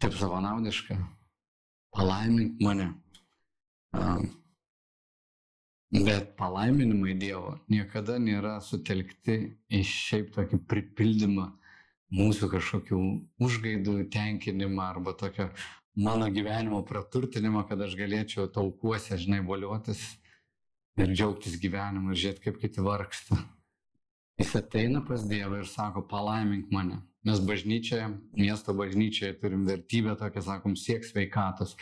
Taip 0.00 0.14
savanaudiška. 0.14 0.96
Palaimink 1.90 2.60
mane. 2.62 2.92
Bet 5.90 6.36
palaiminimai 6.38 7.16
Dievo 7.18 7.56
niekada 7.68 8.20
nėra 8.22 8.60
sutelkti 8.62 9.40
į 9.74 9.80
šiaip 9.82 10.30
tokį 10.36 10.60
pripildymą 10.70 11.48
mūsų 12.14 12.48
kažkokių 12.52 13.00
užgaidų 13.42 13.96
tenkinimą 14.14 14.84
arba 14.86 15.16
tokio 15.18 15.48
mano 15.98 16.30
gyvenimo 16.30 16.84
praturtinimą, 16.86 17.64
kad 17.68 17.82
aš 17.82 17.96
galėčiau 17.98 18.46
taukuose, 18.54 19.18
žinai, 19.18 19.42
voliotis 19.46 20.00
ir 21.00 21.10
džiaugtis 21.10 21.58
gyvenimu 21.58 22.14
ir 22.14 22.22
žiūrėti, 22.22 22.44
kaip 22.46 22.62
kiti 22.62 22.86
vargsta. 22.86 23.38
Jis 24.38 24.54
ateina 24.62 25.02
pas 25.04 25.26
Dievą 25.26 25.60
ir 25.60 25.68
sako, 25.68 26.06
palaimink 26.08 26.70
mane. 26.72 27.02
Mes 27.24 27.40
bažnyčioje, 27.44 28.06
miesto 28.32 28.72
bažnyčioje 28.74 29.34
turim 29.42 29.66
vertybę 29.68 30.14
tokią, 30.16 30.42
sakom, 30.42 30.76
siek 30.76 31.04
sveikatos. 31.04 31.74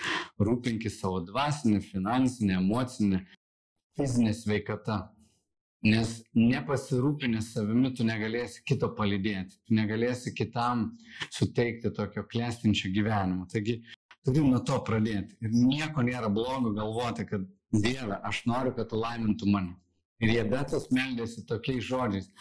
Rūpinkis 0.42 0.98
savo 0.98 1.20
dvasinę, 1.22 1.78
finansinę, 1.84 2.56
emocinę 2.58 3.20
fizinė 3.98 4.34
sveikata. 4.34 4.98
Nes 5.86 6.16
nepasirūpinęs 6.34 7.52
savimi 7.54 7.92
tu 7.94 8.02
negalėsi 8.02 8.64
kito 8.66 8.88
palydėti, 8.98 9.60
tu 9.62 9.76
negalėsi 9.78 10.32
kitam 10.34 10.88
suteikti 11.30 11.92
tokio 11.94 12.24
klestinčio 12.26 12.90
gyvenimo. 12.90 13.46
Taigi 13.46 13.76
turi 14.26 14.42
nuo 14.42 14.58
to 14.66 14.80
pradėti. 14.82 15.38
Ir 15.38 15.54
nieko 15.54 16.02
nėra 16.02 16.32
blogo 16.34 16.74
galvoti, 16.74 17.28
kad 17.30 17.46
Dieve, 17.70 18.16
aš 18.24 18.46
noriu, 18.48 18.72
kad 18.74 18.88
tu 18.90 18.98
laimintų 18.98 19.46
mane. 19.52 19.76
Ir 20.24 20.32
jie 20.34 20.44
betas 20.50 20.88
meldėsi 20.90 21.44
tokiais 21.46 21.84
žodžiais. 21.86 22.32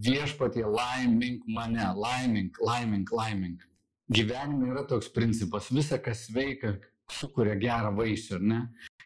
Viešpatie 0.00 0.64
laimink 0.64 1.44
mane, 1.46 1.84
laimink, 1.96 2.56
laimink, 2.60 3.12
laimink. 3.12 3.66
Gyvenime 4.12 4.70
yra 4.72 4.86
toks 4.88 5.10
principas, 5.12 5.68
visa 5.72 5.98
kas 6.00 6.26
veikia, 6.32 6.78
sukuria 7.12 7.56
gerą 7.60 7.92
vaisių, 7.96 8.38
ar 8.38 8.46
ne? 8.52 8.60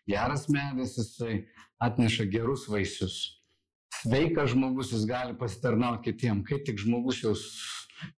Geras 0.07 0.47
medis, 0.53 0.95
jisai 0.99 1.41
atneša 1.83 2.29
gerus 2.31 2.69
vaisius. 2.71 3.17
Sveikas 4.03 4.53
žmogus 4.53 4.93
jis 4.95 5.07
gali 5.09 5.35
pasitarnauti 5.39 6.11
kitiem. 6.11 6.45
Kai 6.47 6.61
tik 6.65 6.79
žmogus 6.79 7.23
jau 7.25 7.35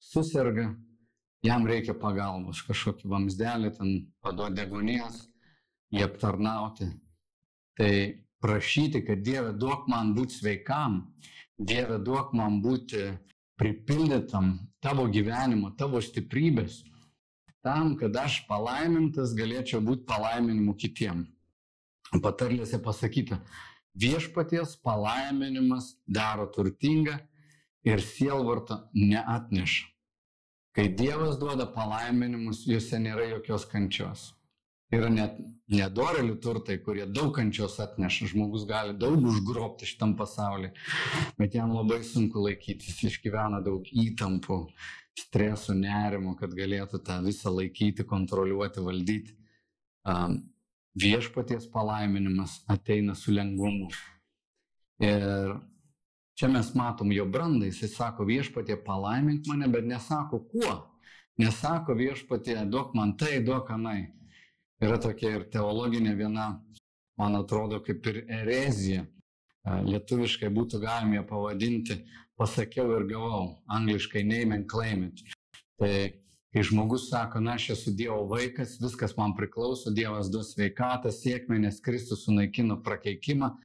susirga, 0.04 0.72
jam 1.46 1.68
reikia 1.70 1.96
pagalbos, 1.98 2.64
kažkokį 2.68 3.12
vamsdelį, 3.12 3.74
ten 3.78 3.92
paduoti 4.26 4.58
degonijas, 4.60 5.22
jį 5.94 6.04
aptarnauti. 6.08 6.90
Tai 7.78 7.92
prašyti, 8.44 9.04
kad 9.06 9.22
Dieve 9.24 9.54
duok 9.54 9.88
man 9.92 10.16
būti 10.18 10.42
sveikam, 10.42 11.04
Dieve 11.58 11.98
duok 11.98 12.34
man 12.38 12.60
būti 12.62 13.08
pripildytam 13.58 14.52
tavo 14.84 15.08
gyvenimo, 15.10 15.72
tavo 15.78 16.02
stiprybės, 16.02 16.84
tam, 17.66 17.96
kad 17.98 18.16
aš 18.16 18.44
palaimintas 18.48 19.34
galėčiau 19.38 19.82
būti 19.82 20.06
palaiminimu 20.08 20.76
kitiem 20.78 21.26
patarlėse 22.24 22.80
pasakyta, 22.80 23.42
viešpaties 23.98 24.78
palaiminimas 24.86 25.96
daro 26.06 26.46
turtingą 26.54 27.18
ir 27.84 28.02
sielvartą 28.04 28.86
neatneša. 28.94 29.90
Kai 30.78 30.88
Dievas 30.94 31.40
duoda 31.42 31.66
palaiminimus, 31.74 32.68
juose 32.70 33.00
nėra 33.02 33.26
jokios 33.32 33.66
kančios. 33.66 34.28
Yra 34.94 35.10
net 35.12 35.40
nedorelių 35.68 36.38
turtai, 36.40 36.78
kurie 36.80 37.04
daug 37.12 37.34
kančios 37.36 37.76
atneša. 37.84 38.30
Žmogus 38.32 38.64
gali 38.70 38.94
daug 38.96 39.20
užgrobti 39.28 39.88
šitam 39.90 40.14
pasauliu, 40.20 40.70
bet 41.40 41.58
jam 41.58 41.74
labai 41.76 42.00
sunku 42.08 42.40
laikytis, 42.46 43.02
išgyvena 43.10 43.60
daug 43.66 43.88
įtampų, 43.92 44.62
streso, 45.18 45.76
nerimo, 45.76 46.38
kad 46.40 46.56
galėtų 46.56 47.02
tą 47.04 47.20
visą 47.26 47.52
laikyti, 47.52 48.06
kontroliuoti, 48.08 48.84
valdyti. 48.86 49.36
Um, 50.08 50.40
viešpaties 50.98 51.68
palaiminimas 51.74 52.62
ateina 52.72 53.16
su 53.16 53.34
lengvumu. 53.36 53.90
Ir 55.04 55.58
čia 56.38 56.48
mes 56.54 56.72
matom 56.78 57.12
jo 57.12 57.26
brandą, 57.30 57.68
jisai 57.68 57.90
sako 57.92 58.26
viešpatie 58.30 58.78
palaimink 58.86 59.50
mane, 59.50 59.68
bet 59.68 59.86
nesako 59.86 60.46
kuo. 60.48 60.78
Nesako 61.38 61.94
viešpatie 61.98 62.64
duok 62.72 62.96
man 62.98 63.18
tai, 63.18 63.42
duok 63.46 63.70
anai. 63.76 64.08
Yra 64.84 65.00
tokia 65.02 65.34
ir 65.40 65.48
teologinė 65.54 66.14
viena, 66.18 66.48
man 67.18 67.38
atrodo, 67.40 67.80
kaip 67.86 68.06
ir 68.12 68.22
erezija. 68.30 69.08
Lietuviškai 69.68 70.52
būtų 70.54 70.80
galima 70.84 71.18
ją 71.18 71.26
pavadinti 71.28 71.98
pasakiau 72.40 72.94
ir 72.96 73.08
gavau, 73.10 73.58
angliškai 73.74 74.24
name 74.24 74.56
and 74.56 74.68
claim 74.70 75.10
it. 75.10 75.24
Tai 75.82 75.92
kai 76.54 76.64
žmogus 76.64 77.10
sako, 77.10 77.42
na 77.44 77.58
aš 77.58 77.72
esu 77.76 77.92
Dievo 77.98 78.22
vaikas, 78.30 78.78
viskas 78.82 79.18
man 79.18 79.34
priklauso, 79.36 79.92
Dievas 79.94 80.30
duos 80.32 80.54
sveikatą, 80.54 81.12
sėkmę, 81.12 81.60
nes 81.66 81.82
Kristus 81.84 82.24
sunaikino 82.26 82.80
prakeikimą, 82.86 83.56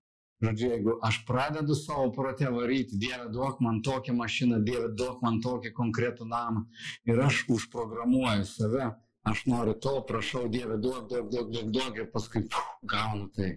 Žodžiu, 0.42 0.68
jeigu 0.72 0.92
aš 1.06 1.20
pradedu 1.22 1.74
savo 1.78 2.08
protę 2.10 2.48
varyti, 2.50 2.96
Dieve 2.98 3.28
duok 3.30 3.60
man 3.62 3.78
tokią 3.86 4.14
mašiną, 4.18 4.58
Dieve 4.66 4.88
duok 4.98 5.20
man 5.22 5.38
tokį 5.44 5.70
konkretų 5.76 6.26
namą 6.26 6.64
ir 7.06 7.20
aš 7.22 7.44
užprogramuoju 7.46 8.48
save, 8.50 8.88
aš 9.28 9.44
noriu 9.46 9.74
to, 9.74 9.94
prašau 10.08 10.48
Dieve 10.48 10.78
duok, 10.82 11.08
duok, 11.10 11.28
duok, 11.30 11.50
duok, 11.52 11.68
duok 11.74 12.00
ir 12.00 12.08
paskui 12.14 12.44
puf, 12.48 12.72
gaunu 12.88 13.28
tai. 13.36 13.54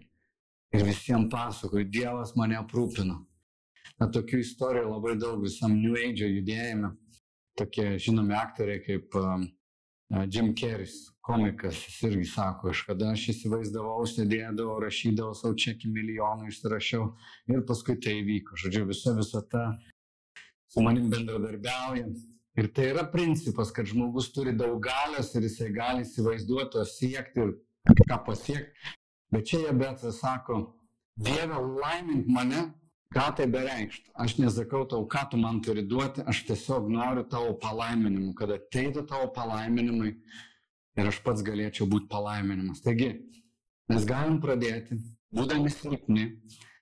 Ir 0.76 0.84
visiems 0.86 1.30
pasakoju, 1.32 1.88
Dievas 1.90 2.36
mane 2.36 2.58
aprūpino. 2.60 3.22
Na, 4.00 4.08
tokių 4.12 4.42
istorijų 4.44 4.90
labai 4.90 5.16
daug 5.20 5.44
visam 5.46 5.76
New 5.78 5.96
Age 5.96 6.28
judėjime. 6.28 6.96
Tokie 7.56 7.94
žinomi 8.04 8.36
aktoriai 8.36 8.82
kaip 8.84 9.16
um, 9.16 9.46
Jim 10.28 10.52
Carrey's, 10.60 10.98
komikas, 11.26 11.80
jis 11.88 12.02
irgi 12.10 12.26
sako, 12.30 12.74
iš 12.76 12.82
kada 12.90 13.14
aš 13.14 13.30
įsivaizdavau, 13.32 14.04
sėdėdavau, 14.12 14.76
rašydavau 14.84 15.34
savo 15.38 15.56
čekį 15.64 15.90
milijonų, 15.96 16.52
išsirašiau 16.52 17.08
ir 17.56 17.64
paskui 17.70 17.96
tai 18.04 18.20
įvyko. 18.20 18.60
Žodžiu, 18.62 18.84
visa 18.92 19.16
visata 19.18 19.64
su 20.70 20.84
manim 20.86 21.08
bendradarbiauja. 21.14 22.10
Ir 22.56 22.70
tai 22.72 22.90
yra 22.94 23.04
principas, 23.12 23.74
kad 23.76 23.90
žmogus 23.90 24.30
turi 24.32 24.54
daug 24.56 24.78
galios 24.84 25.34
ir 25.36 25.48
jisai 25.50 25.74
gali 25.76 26.06
įsivaizduoti, 26.06 26.72
to 26.78 26.86
siekti 26.88 27.44
ir 27.44 27.54
kažką 27.90 28.22
pasiekti. 28.30 28.96
Bet 29.34 29.50
čia 29.50 29.74
bet 29.76 30.04
sako, 30.16 30.62
Dieve, 31.20 31.60
laimink 31.80 32.28
mane 32.32 32.70
Ką 33.16 33.30
tai 33.38 33.46
bereikštų? 33.48 34.12
Aš 34.20 34.34
nesakau 34.42 34.84
tau, 34.92 35.06
ką 35.08 35.22
tu 35.32 35.38
man 35.40 35.62
turi 35.64 35.86
duoti, 35.88 36.24
aš 36.28 36.42
tiesiog 36.50 36.90
noriu 36.92 37.24
tavo 37.32 37.54
palaiminimų, 37.62 38.34
kad 38.36 38.52
ateitų 38.52 39.06
tavo 39.08 39.30
palaiminimai 39.36 40.12
ir 41.00 41.10
aš 41.12 41.22
pats 41.24 41.46
galėčiau 41.48 41.88
būti 41.92 42.10
palaiminimas. 42.12 42.82
Taigi, 42.84 43.14
mes 43.92 44.08
galim 44.10 44.42
pradėti, 44.44 44.98
būdami 45.36 45.72
silpni, 45.72 46.26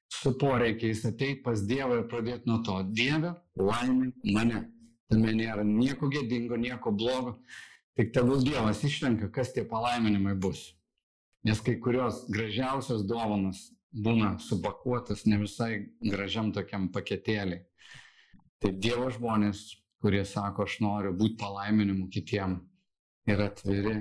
su 0.10 0.34
poreikiais 0.42 1.04
ateiti 1.10 1.44
pas 1.46 1.62
Dievą 1.70 2.02
ir 2.02 2.08
pradėti 2.10 2.50
nuo 2.50 2.64
to. 2.66 2.80
Dieve, 2.90 3.36
laimink 3.60 4.18
mane. 4.34 4.66
Tame 5.12 5.34
nėra 5.36 5.66
nieko 5.68 6.10
gėdingo, 6.12 6.58
nieko 6.60 6.94
blogo. 6.96 7.38
Tik 7.98 8.14
tegul 8.16 8.42
Dievas 8.42 8.82
išrenka, 8.88 9.30
kas 9.34 9.54
tie 9.54 9.66
palaiminimai 9.70 10.34
bus. 10.40 10.72
Nes 11.46 11.60
kai 11.62 11.76
kurios 11.84 12.24
gražiausios 12.32 13.04
dovanos 13.06 13.68
būna 13.94 14.38
supakuotas 14.42 15.26
ne 15.30 15.38
visai 15.44 15.74
gražiam 16.02 16.52
tokiam 16.56 16.88
paketėlį. 16.94 17.60
Tai 18.64 18.72
Dievo 18.86 19.10
žmonės, 19.14 19.62
kurie 20.02 20.24
sako, 20.26 20.66
aš 20.66 20.80
noriu 20.82 21.14
būti 21.20 21.38
palaiminimu 21.44 22.08
kitiem 22.10 22.58
ir 23.30 23.44
atviri, 23.46 23.98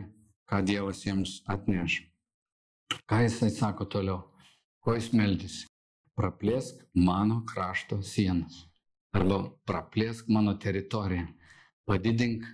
ką 0.48 0.62
Dievas 0.64 1.02
jiems 1.04 1.40
atneš. 1.50 2.00
Ką 3.08 3.22
jisai 3.26 3.50
sako 3.50 3.88
toliau? 3.90 4.22
Ko 4.80 4.96
jis 4.96 5.12
meldys? 5.12 5.62
Praplėsk 6.16 6.86
mano 6.94 7.42
krašto 7.48 8.00
sienas. 8.04 8.62
Arba 9.12 9.42
praplėsk 9.68 10.28
mano 10.32 10.54
teritoriją. 10.56 11.26
Padidink 11.88 12.46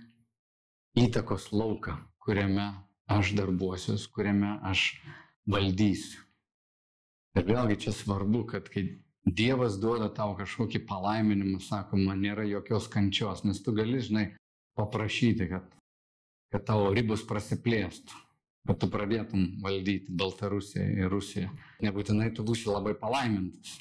įtakos 0.99 1.51
lauką, 1.55 1.95
kuriame 2.19 2.67
aš 3.09 3.33
darbuosius, 3.37 4.07
kuriame 4.11 4.57
aš 4.67 4.89
valdysiu. 5.49 6.25
Ir 7.37 7.45
vėlgi 7.47 7.77
čia 7.85 7.93
svarbu, 7.95 8.43
kad 8.49 8.67
kai 8.73 8.89
Dievas 9.29 9.75
duoda 9.77 10.07
tau 10.15 10.33
kažkokį 10.37 10.79
palaiminimą, 10.89 11.59
sakoma, 11.61 12.15
nėra 12.17 12.45
jokios 12.47 12.87
kančios, 12.89 13.43
nes 13.45 13.59
tu 13.61 13.73
gali, 13.77 13.99
žinai, 14.01 14.23
paprašyti, 14.79 15.49
kad, 15.51 15.67
kad 16.53 16.65
tavo 16.65 16.87
ribos 16.95 17.25
prasiplėstų, 17.29 18.15
kad 18.69 18.79
tu 18.81 18.89
pradėtum 18.89 19.59
valdyti 19.61 20.15
Baltarusiją 20.21 20.87
ir 21.03 21.11
Rusiją. 21.13 21.51
Nebūtinai 21.85 22.31
tu 22.33 22.47
būsi 22.47 22.71
labai 22.71 22.95
palaimintas. 22.97 23.75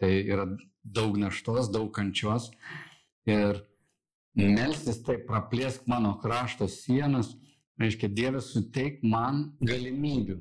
Tai 0.00 0.10
yra 0.10 0.46
daug 0.84 1.18
naštos, 1.20 1.68
daug 1.72 1.90
kančios. 1.92 2.48
Ir 3.28 3.60
melstis 4.34 5.02
tai 5.04 5.18
praplėsk 5.26 5.84
mano 5.90 6.14
krašto 6.22 6.68
sienas, 6.70 7.34
reiškia, 7.80 8.08
Dievas 8.08 8.52
suteik 8.54 9.04
man 9.04 9.50
galimybių 9.60 10.40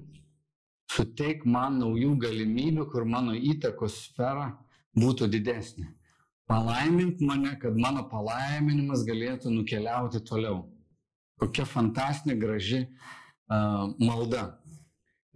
suteik 0.90 1.46
man 1.46 1.80
naujų 1.82 2.16
galimybių, 2.24 2.88
kur 2.92 3.06
mano 3.06 3.36
įtakos 3.38 3.98
sfera 4.08 4.52
būtų 4.98 5.30
didesnė. 5.36 5.88
Palaimink 6.50 7.22
mane, 7.22 7.54
kad 7.62 7.78
mano 7.78 8.08
palaiminimas 8.10 9.06
galėtų 9.06 9.54
nukeliauti 9.54 10.22
toliau. 10.26 10.64
Kokia 11.40 11.68
fantastinė, 11.70 12.36
graži 12.42 12.82
uh, 12.88 13.94
malda. 14.02 14.59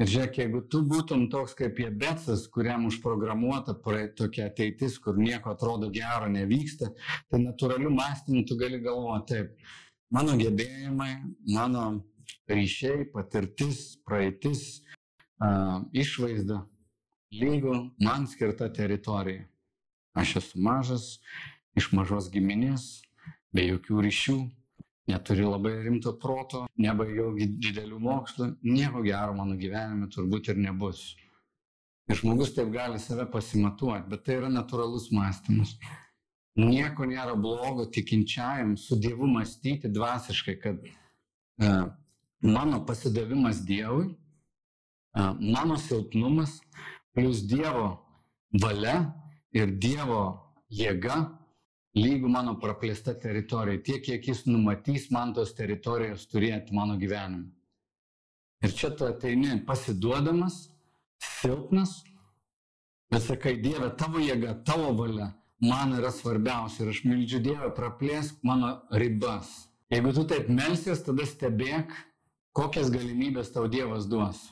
Ir 0.01 0.10
žiūrėk, 0.10 0.38
jeigu 0.41 0.60
tu 0.73 0.82
būtum 0.89 1.27
toks 1.29 1.53
kaip 1.58 1.77
Jebetsas, 1.77 2.47
kuriam 2.49 2.88
užprogramuota 2.89 3.75
tokia 4.17 4.47
ateitis, 4.49 4.97
kur 4.97 5.19
nieko 5.21 5.51
atrodo 5.53 5.91
gero 5.93 6.25
nevyksta, 6.34 6.89
tai 7.29 7.43
natūraliu 7.43 7.91
mąstymu 7.93 8.41
tu 8.49 8.58
gali 8.58 8.82
galvoti 8.82 9.36
taip, 9.36 9.53
mano 10.10 10.34
gebėjimai, 10.39 11.12
mano 11.53 11.86
ryšiai, 12.49 13.06
patirtis, 13.13 13.99
praeitis, 14.06 14.82
išvaizda 15.93 16.63
lygų 17.34 17.75
man 18.01 18.27
skirta 18.29 18.69
teritorija. 18.73 19.45
Aš 20.13 20.36
esu 20.41 20.62
mažas, 20.62 21.06
iš 21.77 21.89
mažos 21.97 22.29
giminės, 22.34 23.01
be 23.53 23.65
jokių 23.65 24.03
ryšių, 24.06 24.38
neturiu 25.10 25.50
labai 25.52 25.74
rimto 25.84 26.13
proto, 26.20 26.63
nebaigiau 26.80 27.34
didelių 27.38 28.00
mokslų, 28.04 28.50
nieko 28.63 29.04
gero 29.06 29.36
mano 29.38 29.58
gyvenime 29.60 30.08
turbūt 30.13 30.54
ir 30.54 30.62
nebus. 30.63 31.13
Ir 32.12 32.20
žmogus 32.20 32.54
taip 32.56 32.72
gali 32.74 33.00
save 33.00 33.26
pasimatuoti, 33.32 34.10
bet 34.12 34.26
tai 34.26 34.39
yra 34.42 34.50
natūralus 34.52 35.10
mąstymas. 35.16 35.78
Nieko 36.60 37.08
nėra 37.10 37.34
blogo 37.39 37.86
tikinčiajam 37.89 38.76
su 38.78 39.00
Dievu 39.02 39.28
mąstyti 39.32 39.89
dvasiškai, 39.89 40.58
kad 40.62 40.84
e, 40.84 41.72
mano 42.44 42.84
pasidavimas 42.86 43.63
Dievui 43.66 44.12
mano 45.39 45.78
silpnumas 45.78 46.62
plus 47.13 47.48
Dievo 47.48 48.00
valia 48.62 49.13
ir 49.54 49.72
Dievo 49.78 50.54
jėga 50.70 51.30
lygų 51.97 52.29
mano 52.32 52.56
praplėsta 52.62 53.13
teritorija, 53.19 53.82
tiek 53.86 54.01
kiek 54.06 54.27
jis 54.27 54.45
numatys 54.49 55.10
man 55.13 55.34
tos 55.36 55.53
teritorijos 55.58 56.25
turėti 56.32 56.73
mano 56.73 56.97
gyvenime. 57.01 57.51
Ir 58.63 58.73
čia 58.73 58.93
tu 58.95 59.06
ateini 59.06 59.60
pasiduodamas, 59.67 60.69
silpnas, 61.41 61.99
bet 63.12 63.25
sakai, 63.25 63.58
Dieve, 63.62 63.91
tavo 63.99 64.23
jėga, 64.23 64.56
tavo 64.65 64.93
valia 64.97 65.34
man 65.63 65.93
yra 65.97 66.10
svarbiausia 66.12 66.86
ir 66.86 66.93
aš 66.93 67.03
mildžiu 67.06 67.43
Dievą, 67.43 67.69
praplėsk 67.75 68.41
mano 68.47 68.77
ribas. 68.91 69.51
Jeigu 69.91 70.15
tu 70.15 70.23
taip 70.27 70.49
melsies, 70.49 71.03
tada 71.06 71.27
stebėk, 71.27 71.91
kokias 72.56 72.89
galimybės 72.93 73.51
tau 73.53 73.67
Dievas 73.71 74.08
duos 74.10 74.47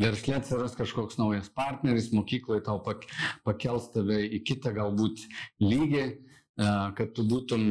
versle 0.00 0.34
atsiras 0.38 0.74
kažkoks 0.78 1.18
naujas 1.20 1.50
partneris, 1.52 2.10
mokykloje 2.16 2.64
tau 2.64 2.80
pakels 3.44 3.90
tave 3.94 4.22
į 4.24 4.40
kitą 4.48 4.72
galbūt 4.76 5.26
lygį, 5.60 6.04
kad 6.60 7.14
tu 7.16 7.24
būtum, 7.24 7.64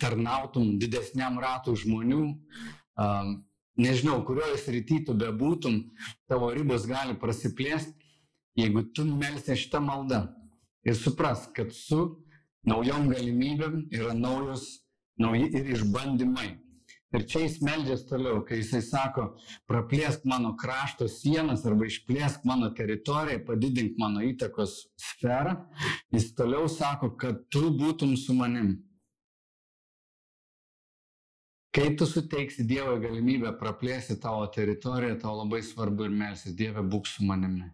tarnautum 0.00 0.76
didesniam 0.78 1.38
ratui 1.42 1.76
žmonių. 1.80 2.22
Nežinau, 3.76 4.20
kurioje 4.24 4.56
srity 4.62 5.02
tu 5.04 5.14
bebūtum, 5.18 5.82
tavo 6.30 6.48
ribos 6.54 6.86
gali 6.88 7.16
prasiplėsti, 7.20 7.92
jeigu 8.56 8.86
tu 8.96 9.04
melsi 9.04 9.56
šitą 9.58 9.82
maldą 9.84 10.22
ir 10.86 10.96
supras, 10.96 11.44
kad 11.52 11.74
su 11.76 12.22
naujom 12.64 13.10
galimybėm 13.12 13.82
yra 13.92 14.14
naujos, 14.16 14.64
nauji 15.20 15.50
ir 15.58 15.74
išbandymai. 15.74 16.54
Ir 17.14 17.22
čia 17.30 17.44
jis 17.44 17.60
meldžias 17.62 18.02
toliau, 18.08 18.40
kai 18.46 18.58
jisai 18.58 18.80
sako, 18.82 19.28
praplėsk 19.70 20.24
mano 20.26 20.56
krašto 20.58 21.06
sienas 21.10 21.62
arba 21.68 21.86
išplėsk 21.86 22.42
mano 22.48 22.72
teritoriją, 22.74 23.44
padidink 23.46 23.94
mano 24.00 24.24
įtakos 24.26 24.74
sferą, 24.98 25.54
jis 26.10 26.32
toliau 26.34 26.66
sako, 26.72 27.12
kad 27.20 27.44
tu 27.52 27.70
būtum 27.78 28.16
su 28.18 28.34
manim. 28.34 28.74
Kai 31.76 31.92
tu 31.94 32.08
suteiksi 32.08 32.64
Dievo 32.66 32.96
galimybę 32.98 33.52
praplėsti 33.60 34.18
tavo 34.18 34.46
teritoriją, 34.50 35.18
tau 35.22 35.36
labai 35.36 35.62
svarbu 35.62 36.08
ir 36.08 36.14
melsis, 36.22 36.56
Dieve, 36.58 36.82
būk 36.82 37.06
su 37.06 37.24
manimi. 37.28 37.68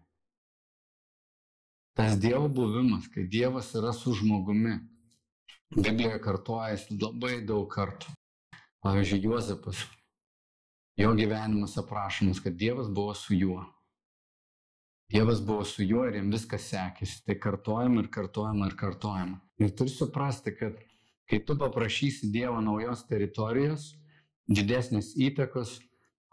Tas 1.97 2.19
Dievo 2.19 2.49
buvimas, 2.51 3.07
kai 3.09 3.23
Dievas 3.31 3.71
yra 3.79 3.93
su 3.97 4.13
žmogumi, 4.19 4.75
Biblijoje 5.73 6.19
kartuojasi 6.21 6.99
labai 7.01 7.39
daug 7.47 7.65
kartų. 7.71 8.11
Pavyzdžiui, 8.83 9.21
Juozapas. 9.23 9.85
jo 10.97 11.13
gyvenimas 11.15 11.77
aprašomas, 11.77 12.39
kad 12.39 12.53
Dievas 12.53 12.89
buvo 12.89 13.13
su 13.13 13.33
juo. 13.33 13.63
Dievas 15.09 15.45
buvo 15.45 15.63
su 15.65 15.83
juo 15.83 16.03
ir 16.07 16.17
jam 16.17 16.31
viskas 16.31 16.67
sekėsi. 16.71 17.21
Tai 17.25 17.37
kartojama 17.39 18.03
ir 18.03 18.09
kartojama 18.11 18.67
ir 18.67 18.75
kartojama. 18.75 19.39
Ir 19.61 19.71
turi 19.77 19.93
suprasti, 19.93 20.55
kad 20.57 20.75
kai 21.29 21.39
tu 21.45 21.55
paprašysi 21.59 22.31
Dievo 22.33 22.59
naujos 22.61 23.05
teritorijos, 23.07 23.93
didesnės 24.51 25.13
įtakos, 25.15 25.77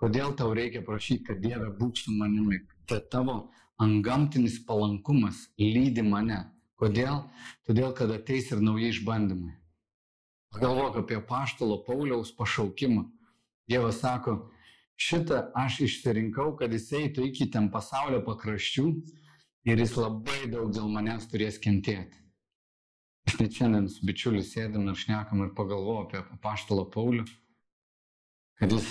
kodėl 0.00 0.34
tau 0.34 0.50
reikia 0.56 0.82
prašyti, 0.82 1.28
kad 1.30 1.42
Dieve 1.44 1.70
būk 1.78 2.02
su 2.02 2.16
manimi, 2.16 2.64
kad 2.90 3.06
tavo 3.14 3.38
antgamtinis 3.78 4.58
palankumas 4.66 5.46
lydi 5.60 6.02
mane. 6.02 6.42
Kodėl? 6.80 7.26
Todėl, 7.68 7.92
kad 7.94 8.10
ateis 8.10 8.50
ir 8.50 8.62
nauji 8.64 8.90
išbandymai. 8.94 9.59
Galvok 10.58 10.96
apie 11.04 11.20
paštalo 11.22 11.84
Pauliaus 11.86 12.32
pašaukimą. 12.34 13.04
Dievas 13.70 14.00
sako, 14.02 14.50
šitą 14.98 15.44
aš 15.54 15.80
išsirinkau, 15.86 16.56
kad 16.58 16.72
jis 16.74 16.88
eitų 16.98 17.28
iki 17.28 17.46
ten 17.54 17.68
pasaulio 17.70 18.18
pakraščių 18.26 18.86
ir 19.70 19.78
jis 19.78 19.94
labai 19.94 20.48
daug 20.50 20.72
dėl 20.74 20.90
manęs 20.90 21.28
turės 21.30 21.60
kentėti. 21.62 22.18
Aš 23.30 23.36
net 23.38 23.54
šiandien 23.54 23.86
su 23.92 24.02
bičiuliu 24.08 24.42
sėdam 24.42 24.88
ir 24.90 24.98
šnekam 24.98 25.44
ir 25.44 25.52
pagalvoju 25.54 26.02
apie 26.08 26.38
paštalą 26.42 26.88
Paulių, 26.90 27.28
kad 28.58 28.74
jis 28.74 28.88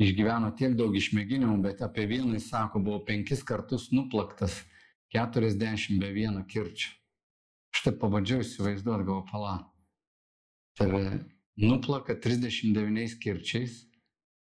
išgyveno 0.00 0.48
tiek 0.56 0.78
daug 0.78 0.96
išmėginimų, 0.96 1.58
bet 1.66 1.82
apie 1.84 2.06
vieną 2.08 2.38
jis 2.38 2.48
sako, 2.54 2.80
buvo 2.80 3.02
penkis 3.04 3.44
kartus 3.44 3.90
nuplaktas, 3.92 4.62
40 5.12 6.00
be 6.00 6.08
vieno 6.16 6.46
kirčio. 6.48 6.96
Aš 7.72 7.84
taip 7.84 8.00
pabandžiau 8.00 8.40
įsivaizduoti, 8.40 9.04
galvo 9.04 9.26
pala. 9.28 9.71
Tave 10.78 11.20
nuplaka 11.60 12.14
39 12.16 13.18
kirčiais, 13.20 13.82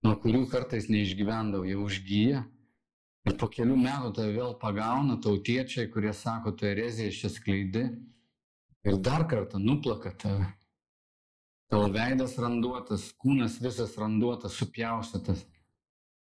nuo 0.05 0.15
kurių 0.23 0.45
kartais 0.47 0.87
neišgyvendavau, 0.87 1.67
jau 1.67 1.85
užgyja. 1.89 2.45
Ir 3.25 3.35
po 3.41 3.49
kelių 3.51 3.75
metų 3.81 4.11
tave 4.15 4.35
vėl 4.35 4.53
pagauna 4.61 5.17
tautiečiai, 5.21 5.89
kurie 5.91 6.13
sako, 6.13 6.53
tu 6.53 6.67
ereziją 6.69 7.11
čia 7.19 7.31
skleidi. 7.33 7.87
Ir 8.85 8.99
dar 9.01 9.25
kartą 9.27 9.59
nuplaka 9.59 10.13
tave. 10.13 10.47
Tavo 11.73 11.89
veidas 11.91 12.37
randuotas, 12.37 13.09
kūnas 13.19 13.57
visas 13.59 13.97
randuotas, 13.97 14.55
supjaustytas. 14.55 15.41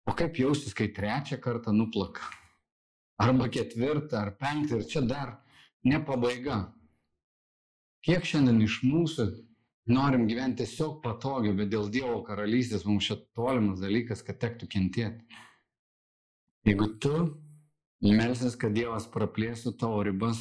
O 0.06 0.14
kaip 0.16 0.38
jausis, 0.38 0.72
kai 0.78 0.86
trečią 0.94 1.40
kartą 1.42 1.74
nuplaka? 1.74 2.22
Arba 3.18 3.50
ketvirtą, 3.50 4.22
ar 4.22 4.36
penktą, 4.38 4.78
ir 4.78 4.86
čia 4.88 5.02
dar 5.02 5.34
ne 5.84 5.98
pabaiga. 5.98 6.60
Kiek 8.06 8.24
šiandien 8.28 8.62
iš 8.62 8.78
mūsų 8.86 9.26
norim 9.90 10.26
gyventi 10.30 10.64
tiesiog 10.64 11.00
patogiai, 11.04 11.54
bet 11.56 11.70
dėl 11.72 11.90
Dievo 11.92 12.20
karalystės 12.26 12.86
mums 12.88 13.08
čia 13.08 13.18
tolimas 13.36 13.82
dalykas, 13.82 14.22
kad 14.26 14.40
tektų 14.42 14.68
kentėti. 14.72 15.42
Jeigu 16.66 16.88
tu 17.02 17.14
melsis, 18.02 18.56
kad 18.58 18.74
Dievas 18.74 19.06
praplėstų 19.10 19.76
tavo 19.80 20.02
ribas, 20.06 20.40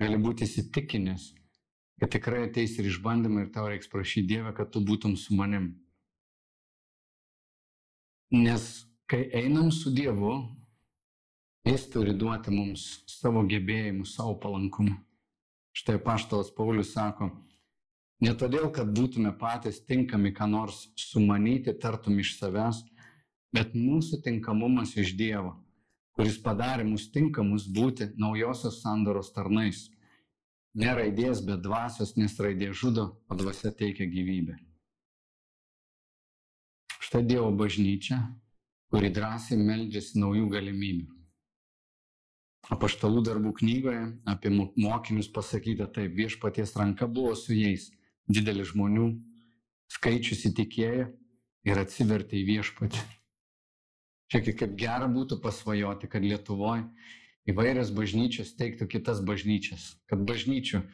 gali 0.00 0.16
būti 0.20 0.46
įsitikinęs, 0.48 1.30
kad 2.00 2.12
tikrai 2.14 2.46
ateis 2.48 2.78
ir 2.80 2.88
išbandymai 2.88 3.46
ir 3.46 3.52
tau 3.54 3.68
reiks 3.68 3.90
prašyti 3.92 4.30
Dievę, 4.34 4.54
kad 4.56 4.72
tu 4.72 4.80
būtum 4.84 5.18
su 5.20 5.36
manim. 5.36 5.74
Nes 8.32 8.70
kai 9.10 9.26
einam 9.34 9.68
su 9.74 9.92
Dievu, 9.92 10.38
Jis 11.64 11.90
turi 11.92 12.14
duoti 12.16 12.50
mums 12.54 12.82
savo 13.06 13.42
gebėjimus, 13.44 14.14
savo 14.16 14.32
palankumą. 14.40 14.94
Štai 15.76 15.98
paštalas 16.00 16.48
Paulius 16.56 16.94
sako, 16.94 17.28
Ne 18.20 18.34
todėl, 18.36 18.68
kad 18.68 18.90
būtume 18.92 19.32
patys 19.40 19.78
tinkami, 19.88 20.34
ką 20.36 20.46
nors 20.52 20.82
sumanyti, 21.00 21.72
tartum 21.72 22.18
iš 22.20 22.34
savęs, 22.36 22.82
bet 23.56 23.72
mūsų 23.72 24.20
tinkamumas 24.26 24.92
iš 25.00 25.14
Dievo, 25.16 25.54
kuris 26.12 26.36
padarė 26.44 26.84
mus 26.84 27.06
tinkamus 27.14 27.64
būti 27.72 28.10
naujosios 28.20 28.82
sandoros 28.82 29.32
tarnais. 29.32 29.86
Ne 30.76 30.92
raidės, 30.94 31.40
bet 31.46 31.62
dvasios, 31.64 32.12
nes 32.20 32.36
raidė 32.38 32.74
žudo, 32.76 33.06
o 33.26 33.34
dvasia 33.34 33.72
teikia 33.78 34.04
gyvybę. 34.06 34.58
Štai 37.00 37.24
Dievo 37.26 37.48
bažnyčia, 37.56 38.20
kuri 38.92 39.08
drąsiai 39.16 39.56
meldžiasi 39.58 40.20
naujų 40.20 40.50
galimybių. 40.52 41.08
Apaštalų 42.70 43.24
darbų 43.26 43.54
knygoje 43.62 44.04
apie 44.28 44.52
mokinius 44.52 45.32
pasakyta 45.32 45.88
taip, 45.88 46.12
viešpaties 46.20 46.76
ranka 46.76 47.08
buvo 47.08 47.32
su 47.34 47.56
jais 47.56 47.88
didelis 48.28 48.72
žmonių 48.72 49.06
skaičius 49.90 50.44
įtikėjo 50.50 51.06
ir 51.68 51.80
atsivertė 51.80 52.40
į 52.40 52.44
viešpatį. 52.50 53.06
Žiūrėkit, 54.30 54.58
kaip 54.60 54.76
gera 54.78 55.08
būtų 55.10 55.40
pasvajoti, 55.42 56.10
kad 56.10 56.22
Lietuvoje 56.22 56.84
įvairios 57.50 57.90
bažnyčios 57.94 58.52
teiktų 58.58 58.86
kitas 58.92 59.22
bažnyčias, 59.26 59.96
kad 60.10 60.22
bažnyčių 60.26 60.84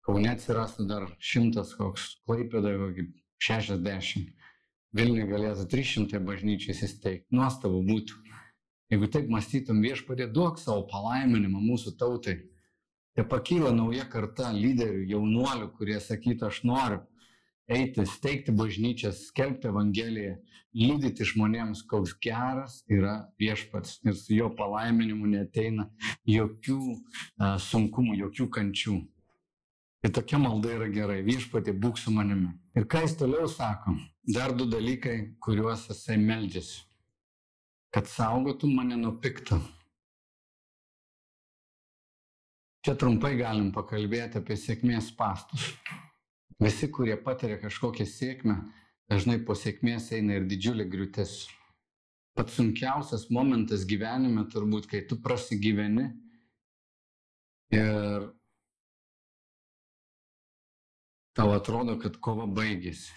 Kaune 0.00 0.30
atsirastų 0.32 0.86
dar 0.88 1.04
šimtas, 1.20 1.74
koks 1.76 2.06
Klaipėda, 2.24 2.72
kokį 2.80 3.04
šešiasdešimt, 3.44 4.30
Vilniui 4.96 5.26
galėtų 5.28 5.66
300 5.70 6.18
bažnyčių 6.26 6.72
įsisteigti. 6.72 7.28
Nuostabu 7.36 7.82
būtų. 7.86 8.16
Jeigu 8.90 9.06
taip 9.12 9.28
mąstytum 9.30 9.84
viešpatė, 9.84 10.26
duok 10.34 10.58
savo 10.58 10.82
palaiminimą 10.90 11.60
mūsų 11.62 11.92
tautai, 12.00 12.40
Te 13.16 13.24
pakyla 13.26 13.72
nauja 13.74 14.06
karta 14.10 14.52
lyderių, 14.54 15.06
jaunuolių, 15.10 15.70
kurie 15.78 15.98
sakytų, 16.00 16.50
aš 16.50 16.62
noriu 16.68 17.00
eiti, 17.70 18.04
steigti 18.06 18.52
bažnyčias, 18.54 19.26
skelbti 19.30 19.70
Evangeliją, 19.70 20.36
lydyti 20.74 21.26
žmonėms, 21.26 21.84
koks 21.90 22.16
geras 22.22 22.80
yra 22.90 23.16
viešpats 23.40 24.00
ir 24.06 24.16
su 24.18 24.34
jo 24.34 24.50
palaiminimu 24.58 25.30
neteina 25.30 25.88
jokių 26.28 26.78
uh, 26.90 27.56
sunkumų, 27.62 28.18
jokių 28.24 28.48
kančių. 28.56 28.98
Ir 30.00 30.14
tokia 30.16 30.38
malda 30.40 30.72
yra 30.78 30.88
gerai, 30.88 31.20
viešpatė 31.26 31.74
būk 31.76 31.98
su 32.00 32.12
manimi. 32.14 32.54
Ir 32.78 32.86
ką 32.90 33.04
jis 33.04 33.18
toliau 33.20 33.50
sako? 33.50 33.98
Dar 34.30 34.54
du 34.56 34.66
dalykai, 34.70 35.34
kuriuos 35.42 35.88
jisai 35.90 36.16
meldžiasi. 36.20 36.86
Kad 37.90 38.06
saugotų 38.08 38.70
mane 38.70 38.96
nuo 38.96 39.12
pikto. 39.20 39.58
Čia 42.80 42.94
trumpai 42.96 43.34
galim 43.36 43.68
pakalbėti 43.76 44.40
apie 44.40 44.56
sėkmės 44.56 45.10
pastus. 45.16 45.66
Visi, 46.60 46.88
kurie 46.92 47.16
patiria 47.20 47.58
kažkokią 47.60 48.06
sėkmę, 48.08 48.56
dažnai 49.12 49.36
po 49.44 49.56
sėkmės 49.56 50.10
eina 50.16 50.38
ir 50.38 50.48
didžiulė 50.48 50.86
griūtis. 50.88 51.42
Pats 52.36 52.56
sunkiausias 52.56 53.26
momentas 53.32 53.84
gyvenime 53.88 54.46
turbūt, 54.48 54.88
kai 54.88 55.02
tu 55.08 55.18
prasigyveni 55.20 56.06
ir 57.76 58.30
tau 61.36 61.52
atrodo, 61.52 61.98
kad 62.00 62.16
kova 62.16 62.48
baigėsi. 62.48 63.12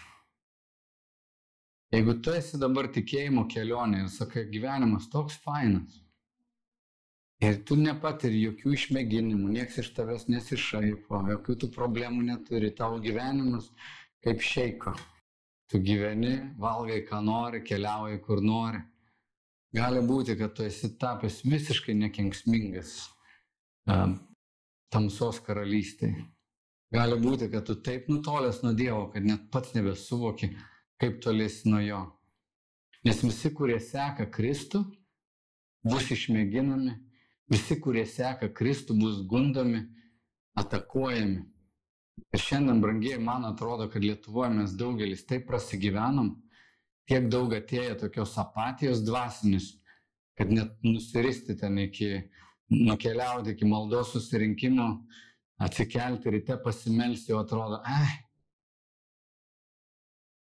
Jeigu 1.94 2.18
tu 2.26 2.36
esi 2.36 2.60
dabar 2.60 2.92
tikėjimo 2.92 3.46
kelionė 3.48 4.04
ir 4.04 4.12
sakai, 4.12 4.48
gyvenimas 4.52 5.08
toks 5.14 5.40
fainas, 5.44 6.03
Ir 7.44 7.58
tu 7.68 7.76
nepatiri 7.76 8.38
jokių 8.40 8.72
išmėginimų, 8.78 9.50
niekas 9.58 9.82
iš 9.82 9.90
tavęs 9.98 10.30
nesišaipo, 10.32 11.20
jokių 11.34 11.56
tų 11.60 11.68
problemų 11.76 12.22
neturi, 12.30 12.70
tavo 12.78 13.02
gyvenimas 13.04 13.68
kaip 14.24 14.44
šeiko. 14.48 14.94
Tu 15.68 15.82
gyveni, 15.84 16.38
valgai, 16.62 17.02
ką 17.08 17.20
nori, 17.26 17.64
keliauji, 17.68 18.22
kur 18.24 18.40
nori. 18.46 18.80
Gali 19.76 20.06
būti, 20.08 20.38
kad 20.40 20.54
tu 20.56 20.64
esi 20.64 20.94
tapęs 21.02 21.42
visiškai 21.44 21.98
nekenksmingas 21.98 22.96
um, 23.90 24.16
tamsos 24.94 25.42
karalystėje. 25.44 26.28
Gali 26.94 27.18
būti, 27.20 27.50
kad 27.52 27.66
tu 27.68 27.76
taip 27.84 28.08
nutolęs 28.08 28.62
nuo 28.64 28.76
Dievo, 28.78 29.08
kad 29.12 29.26
net 29.26 29.50
pats 29.52 29.74
nebesuvoki, 29.76 30.54
kaip 31.02 31.20
tolėsi 31.26 31.72
nuo 31.74 31.82
Jo. 31.84 32.04
Nes 33.04 33.24
visi, 33.26 33.50
kurie 33.52 33.82
seka 33.84 34.30
Kristų, 34.32 34.86
bus 35.84 36.14
išmėginami 36.14 37.02
Visi, 37.52 37.76
kurie 37.82 38.06
seka 38.08 38.50
Kristų, 38.56 38.96
bus 39.00 39.20
gundomi, 39.28 39.84
atakuojami. 40.60 41.42
Ir 42.34 42.42
šiandien, 42.42 42.80
brangiai, 42.82 43.20
man 43.20 43.46
atrodo, 43.50 43.90
kad 43.92 44.04
Lietuvoje 44.06 44.54
mes 44.54 44.76
daugelis 44.78 45.26
taip 45.30 45.48
prasigyvenom, 45.50 46.30
tiek 47.10 47.28
daug 47.34 47.54
atėjo 47.58 47.98
tokios 48.06 48.36
apatijos 48.40 49.02
dvasinis, 49.06 49.72
kad 50.38 50.52
net 50.54 50.78
nusiristi 50.86 51.58
ten 51.60 51.78
iki, 51.82 52.12
nukeliauti 52.74 53.54
iki 53.54 53.68
maldos 53.70 54.14
susirinkimo, 54.14 54.88
atsikelti 55.62 56.32
ryte 56.34 56.58
pasimelsti, 56.64 57.34
o 57.34 57.42
atrodo, 57.42 57.82
ai, 57.86 58.14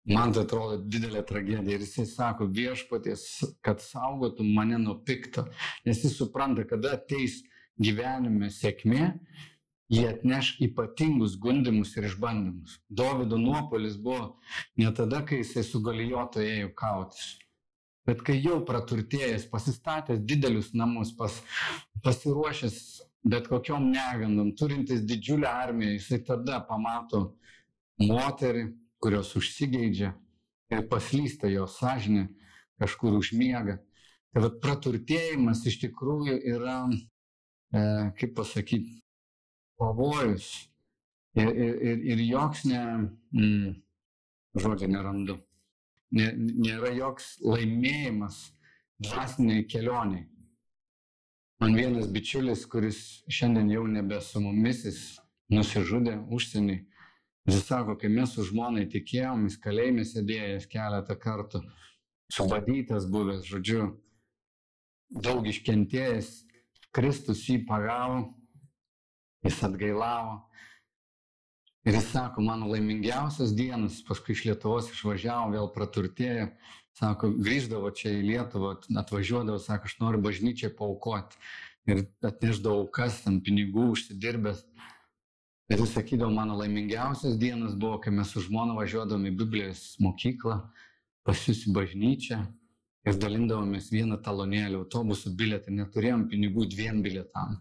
Man 0.07 0.31
tai 0.31 0.45
atrodo 0.47 0.79
didelė 0.87 1.25
tragedija 1.27 1.75
ir 1.75 1.83
jisai 1.83 2.05
sako 2.07 2.47
viešpaties, 2.55 3.23
kad 3.65 3.83
saugotų 3.83 4.47
mane 4.47 4.79
nuo 4.79 4.95
pikto, 5.03 5.49
nes 5.87 6.05
jis 6.05 6.15
supranta, 6.21 6.63
kada 6.69 6.93
ateis 6.95 7.41
gyvenime 7.83 8.53
sėkmė, 8.55 9.09
jie 9.91 10.05
atneš 10.09 10.53
ypatingus 10.63 11.35
gundimus 11.43 11.97
ir 11.99 12.07
išbandymus. 12.07 12.79
Dovido 12.87 13.39
nuopolis 13.41 13.99
buvo 13.99 14.37
ne 14.79 14.93
tada, 14.95 15.25
kai 15.27 15.43
jisai 15.43 15.67
su 15.67 15.83
galijoto 15.83 16.43
ėjo 16.43 16.71
kautis. 16.79 17.35
Bet 18.07 18.23
kai 18.23 18.39
jau 18.39 18.61
praturtėjęs, 18.63 19.49
pasistatęs 19.51 20.23
didelius 20.23 20.71
namus, 20.79 21.11
pas, 21.19 21.41
pasiruošęs 22.07 22.79
bet 23.27 23.49
kokiom 23.51 23.91
negandom, 23.91 24.53
turintis 24.55 25.03
didžiulę 25.03 25.49
armiją, 25.51 25.97
jisai 25.99 26.21
tada 26.29 26.61
pamato 26.69 27.33
moterį, 27.99 28.69
kurios 29.07 29.37
užsigeidžia 29.39 30.11
ir 30.75 30.81
paslysta 30.91 31.47
jo 31.47 31.69
sąžinė, 31.71 32.25
kažkur 32.83 33.15
užmiega. 33.15 33.79
Tai 34.35 34.43
vad 34.43 34.57
praturtėjimas 34.65 35.63
iš 35.71 35.79
tikrųjų 35.85 36.41
yra, 36.57 36.81
e, 36.91 37.83
kaip 38.19 38.35
pasakyti, 38.35 38.97
pavojus. 39.79 40.49
Ir, 41.39 41.53
ir, 41.53 41.79
ir, 41.87 42.03
ir 42.17 42.23
joks 42.25 42.65
ne, 42.67 42.83
mm, 43.37 43.77
žodžio 44.59 44.89
nerandu, 44.91 45.37
nė, 46.17 46.33
nėra 46.35 46.91
joks 46.97 47.37
laimėjimas 47.45 48.41
dvasiniai 49.07 49.67
kelioniai. 49.71 50.25
Man 51.63 51.79
vienas 51.79 52.11
bičiulis, 52.13 52.67
kuris 52.69 52.99
šiandien 53.33 53.71
jau 53.71 53.87
nebe 53.89 54.19
su 54.25 54.43
mumis, 54.43 54.83
jis 54.89 55.01
nusižudė 55.53 56.19
užsienį. 56.33 56.81
Jis 57.47 57.63
sako, 57.69 57.95
kai 58.01 58.09
mes 58.11 58.33
su 58.35 58.43
žmonai 58.43 58.89
tikėjom, 58.91 59.45
jis 59.47 59.61
kalėjime 59.63 60.03
sėdėjęs 60.07 60.67
keletą 60.71 61.15
kartų, 61.23 61.61
subadytas 62.35 63.07
buvęs, 63.07 63.45
žodžiu, 63.47 63.85
daug 65.15 65.47
iškentėjęs, 65.47 66.33
Kristus 66.97 67.45
jį 67.47 67.61
pagavo, 67.69 68.25
jis 69.47 69.63
atgailavo. 69.69 70.41
Ir 71.87 71.95
jis 72.01 72.09
sako, 72.11 72.43
mano 72.43 72.67
laimingiausias 72.73 73.53
dienas, 73.55 74.01
paskui 74.03 74.35
iš 74.35 74.43
Lietuvos 74.49 74.89
išvažiavo, 74.91 75.53
vėl 75.55 75.69
praturtėjo, 75.71 76.49
sako, 76.99 77.31
grįždavo 77.47 77.93
čia 77.95 78.11
į 78.17 78.25
Lietuvą, 78.33 78.73
atvažiuodavo, 79.05 79.61
sako, 79.63 79.87
aš 79.87 80.01
noriu 80.01 80.25
bažnyčiai 80.25 80.73
paukoti. 80.75 81.39
Ir 81.87 82.09
atneždavau 82.27 82.89
kas, 82.91 83.21
ten 83.23 83.39
pinigų 83.47 83.93
užsidirbęs. 83.93 84.65
Ir 85.67 85.81
jis 85.83 85.97
sakydavo, 85.97 86.31
mano 86.31 86.55
laimingiausias 86.61 87.35
dienas 87.39 87.75
buvo, 87.75 87.99
kai 87.99 88.13
mes 88.15 88.31
su 88.31 88.45
žmona 88.45 88.77
važiuodavom 88.77 89.25
į 89.27 89.33
Biblijos 89.41 89.81
mokyklą, 89.99 90.61
pas 91.27 91.43
jūs 91.49 91.65
į 91.67 91.73
bažnyčią 91.75 92.39
ir 93.07 93.19
dalindavomės 93.23 93.91
vieną 93.91 94.21
talonėlį, 94.23 94.79
autobusų 94.79 95.35
bilietą, 95.39 95.75
neturėjom 95.75 96.29
pinigų 96.31 96.69
dviem 96.71 97.03
bilietam. 97.03 97.59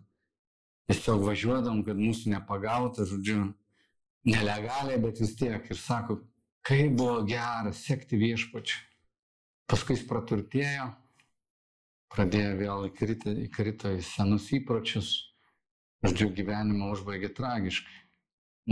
Tiesiog 0.86 1.26
važiuodavom, 1.26 1.82
kad 1.86 1.98
mūsų 1.98 2.36
nepagautų, 2.36 3.08
žodžiu, 3.10 3.40
nelegaliai, 4.30 5.02
bet 5.02 5.22
vis 5.22 5.34
tiek. 5.40 5.66
Ir 5.66 5.82
sako, 5.82 6.20
kaip 6.66 6.94
buvo 6.98 7.24
gera 7.26 7.74
sekti 7.74 8.22
viešpačiu. 8.22 8.84
Paskui 9.66 9.98
jis 9.98 10.06
praturtėjo, 10.06 10.92
pradėjo 12.14 12.52
vėl 12.60 12.90
įkrito, 12.92 13.34
įkrito 13.48 13.96
į 13.98 14.04
senus 14.06 14.52
įpročius, 14.54 15.16
žodžiu, 16.06 16.30
gyvenimą 16.38 16.92
užbaigė 16.96 17.32
tragiškai. 17.38 18.02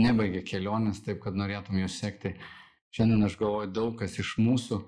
Nebaigė 0.04 0.42
kelionės 0.46 1.02
taip, 1.06 1.20
kad 1.22 1.36
norėtum 1.38 1.78
jų 1.78 1.90
sekti. 1.92 2.34
Šiandien 2.94 3.26
aš 3.26 3.36
galvoju, 3.38 3.72
daug 3.74 3.98
kas 3.98 4.16
iš 4.22 4.36
mūsų 4.42 4.80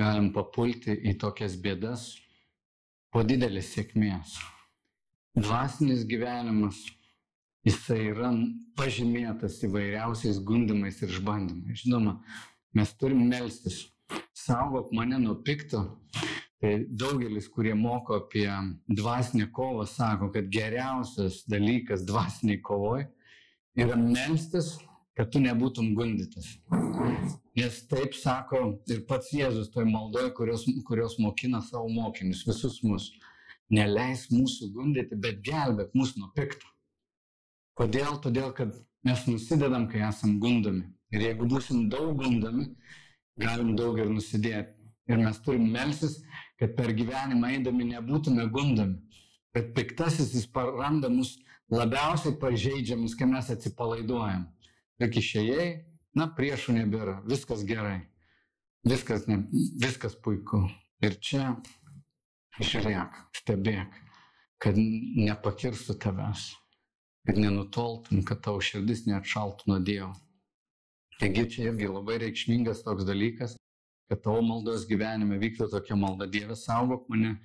galim 0.00 0.32
papulti 0.34 0.94
į 0.94 1.18
tokias 1.22 1.58
bėdas 1.60 2.14
po 3.10 3.22
didelės 3.26 3.74
sėkmės 3.74 4.38
dvasinis 5.36 6.04
gyvenimas, 6.08 6.80
jisai 7.66 8.00
yra 8.10 8.30
pažymėtas 8.78 9.60
įvairiausiais 9.66 10.40
gundimais 10.46 11.00
ir 11.02 11.12
išbandymais. 11.12 11.84
Žinoma, 11.84 12.18
mes 12.74 12.92
turim 12.98 13.22
melstis, 13.28 13.84
saugok 14.34 14.92
mane 14.96 15.20
nuo 15.22 15.36
pikto. 15.46 15.84
Tai 16.60 16.74
daugelis, 16.92 17.48
kurie 17.48 17.72
moko 17.74 18.18
apie 18.20 18.48
dvasinę 18.88 19.46
kovą, 19.56 19.86
sako, 19.88 20.28
kad 20.34 20.50
geriausias 20.52 21.40
dalykas 21.48 22.04
dvasiniai 22.04 22.60
kovoj 22.60 23.06
yra 23.80 23.96
melstis, 23.96 24.74
kad 25.16 25.30
tu 25.32 25.40
nebūtum 25.40 25.94
gundytas. 25.96 26.50
Nes 27.56 27.80
taip 27.88 28.12
sako 28.16 28.60
ir 28.92 29.00
pats 29.08 29.32
Jėzus 29.32 29.72
toj 29.72 29.88
maldoje, 29.88 30.34
kurios, 30.36 30.66
kurios 30.88 31.16
mokina 31.22 31.62
savo 31.64 31.88
mokinius, 31.88 32.44
visus 32.48 32.82
mus 32.84 33.08
neleis 33.72 34.26
mūsų 34.32 34.70
gundyti, 34.74 35.16
bet 35.16 35.40
gelbėk 35.46 35.94
mus 35.96 36.12
nuo 36.18 36.28
pikto. 36.36 36.68
Kodėl? 37.78 38.18
Todėl, 38.20 38.50
kad 38.52 38.74
mes 39.06 39.24
nusidedam, 39.30 39.88
kai 39.88 40.02
esam 40.08 40.36
gundomi. 40.42 40.84
Ir 41.14 41.24
jeigu 41.24 41.48
busim 41.48 41.88
daug 41.90 42.18
gundomi, 42.20 42.68
galim 43.40 43.72
daug 43.78 43.98
ir 43.98 44.10
nusidėti. 44.12 44.76
Ir 45.10 45.18
mes 45.18 45.40
turim 45.42 45.64
melsis, 45.72 46.20
kad 46.60 46.76
per 46.76 46.92
gyvenimą 46.92 47.54
eidami 47.56 47.88
nebūtume 47.94 48.44
gundomi. 48.52 49.00
Bet 49.54 49.72
piktasis 49.74 50.34
jis 50.36 50.46
paranda 50.46 51.08
mus 51.10 51.38
labiausiai 51.72 52.36
pažeidžiamus, 52.38 53.16
kai 53.18 53.26
mes 53.30 53.48
atsipalaiduojam. 53.50 54.44
Ir 55.00 55.16
išėjai, 55.22 55.66
na, 56.18 56.28
priešų 56.36 56.76
nebėra, 56.76 57.16
viskas 57.26 57.64
gerai, 57.66 58.02
viskas, 58.86 59.24
ne, 59.30 59.40
viskas 59.80 60.14
puiku. 60.20 60.66
Ir 61.00 61.16
čia 61.24 61.54
žiūrėk, 62.60 63.16
stebėk, 63.40 63.94
kad 64.60 64.76
nepakirstų 64.76 65.96
tavęs, 66.04 66.50
kad 67.24 67.40
nenutoltum, 67.40 68.20
kad 68.28 68.42
tavo 68.44 68.60
širdis 68.60 69.06
neatšaltų 69.08 69.72
nuo 69.72 69.80
Dievo. 69.80 70.12
Taigi 71.20 71.46
čia 71.54 71.70
irgi 71.70 71.88
labai 71.88 72.20
reikšmingas 72.20 72.84
toks 72.84 73.08
dalykas, 73.08 73.56
kad 74.10 74.24
tavo 74.24 74.40
maldos 74.42 74.88
gyvenime 74.90 75.38
vyktų 75.38 75.68
tokia 75.70 75.94
malda. 75.94 76.26
Dieve, 76.26 76.56
saugok 76.58 77.04
mane 77.12 77.36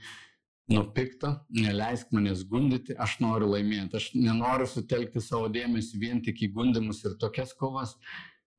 nuo 0.72 0.82
pikto, 0.96 1.36
neleisk 1.54 2.10
manęs 2.16 2.42
gundyti, 2.50 2.96
aš 2.98 3.20
noriu 3.22 3.52
laimėti, 3.52 4.00
aš 4.00 4.08
nenoriu 4.18 4.66
sutelkti 4.70 5.22
savo 5.22 5.52
dėmesį 5.54 6.02
vien 6.02 6.24
tik 6.26 6.42
į 6.42 6.50
gundimus 6.56 7.04
ir 7.06 7.20
tokias 7.22 7.54
kovas, 7.60 7.94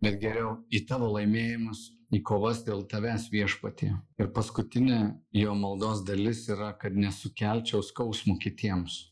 bet 0.03 0.21
geriau 0.23 0.61
į 0.71 0.85
tavo 0.87 1.11
laimėjimus, 1.17 1.83
į 2.15 2.23
kovas 2.31 2.63
dėl 2.69 2.85
tavęs 2.87 3.27
viešpatie. 3.33 3.91
Ir 4.23 4.31
paskutinė 4.39 5.01
jo 5.35 5.59
maldos 5.59 6.05
dalis 6.07 6.45
yra, 6.53 6.71
kad 6.79 6.95
nesukelčiau 6.95 7.83
skausmų 7.83 8.39
kitiems. 8.47 9.03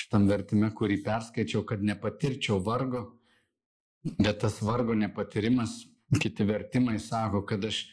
Šitam 0.00 0.28
vertime, 0.30 0.72
kurį 0.72 1.02
perskaičiau, 1.04 1.66
kad 1.68 1.84
nepatirčiau 1.84 2.56
vargo, 2.64 3.04
bet 4.16 4.40
tas 4.46 4.62
vargo 4.64 4.96
nepatyrimas, 4.96 5.82
kiti 6.18 6.44
vertimai 6.44 6.98
sako, 6.98 7.44
kad 7.46 7.64
aš 7.64 7.84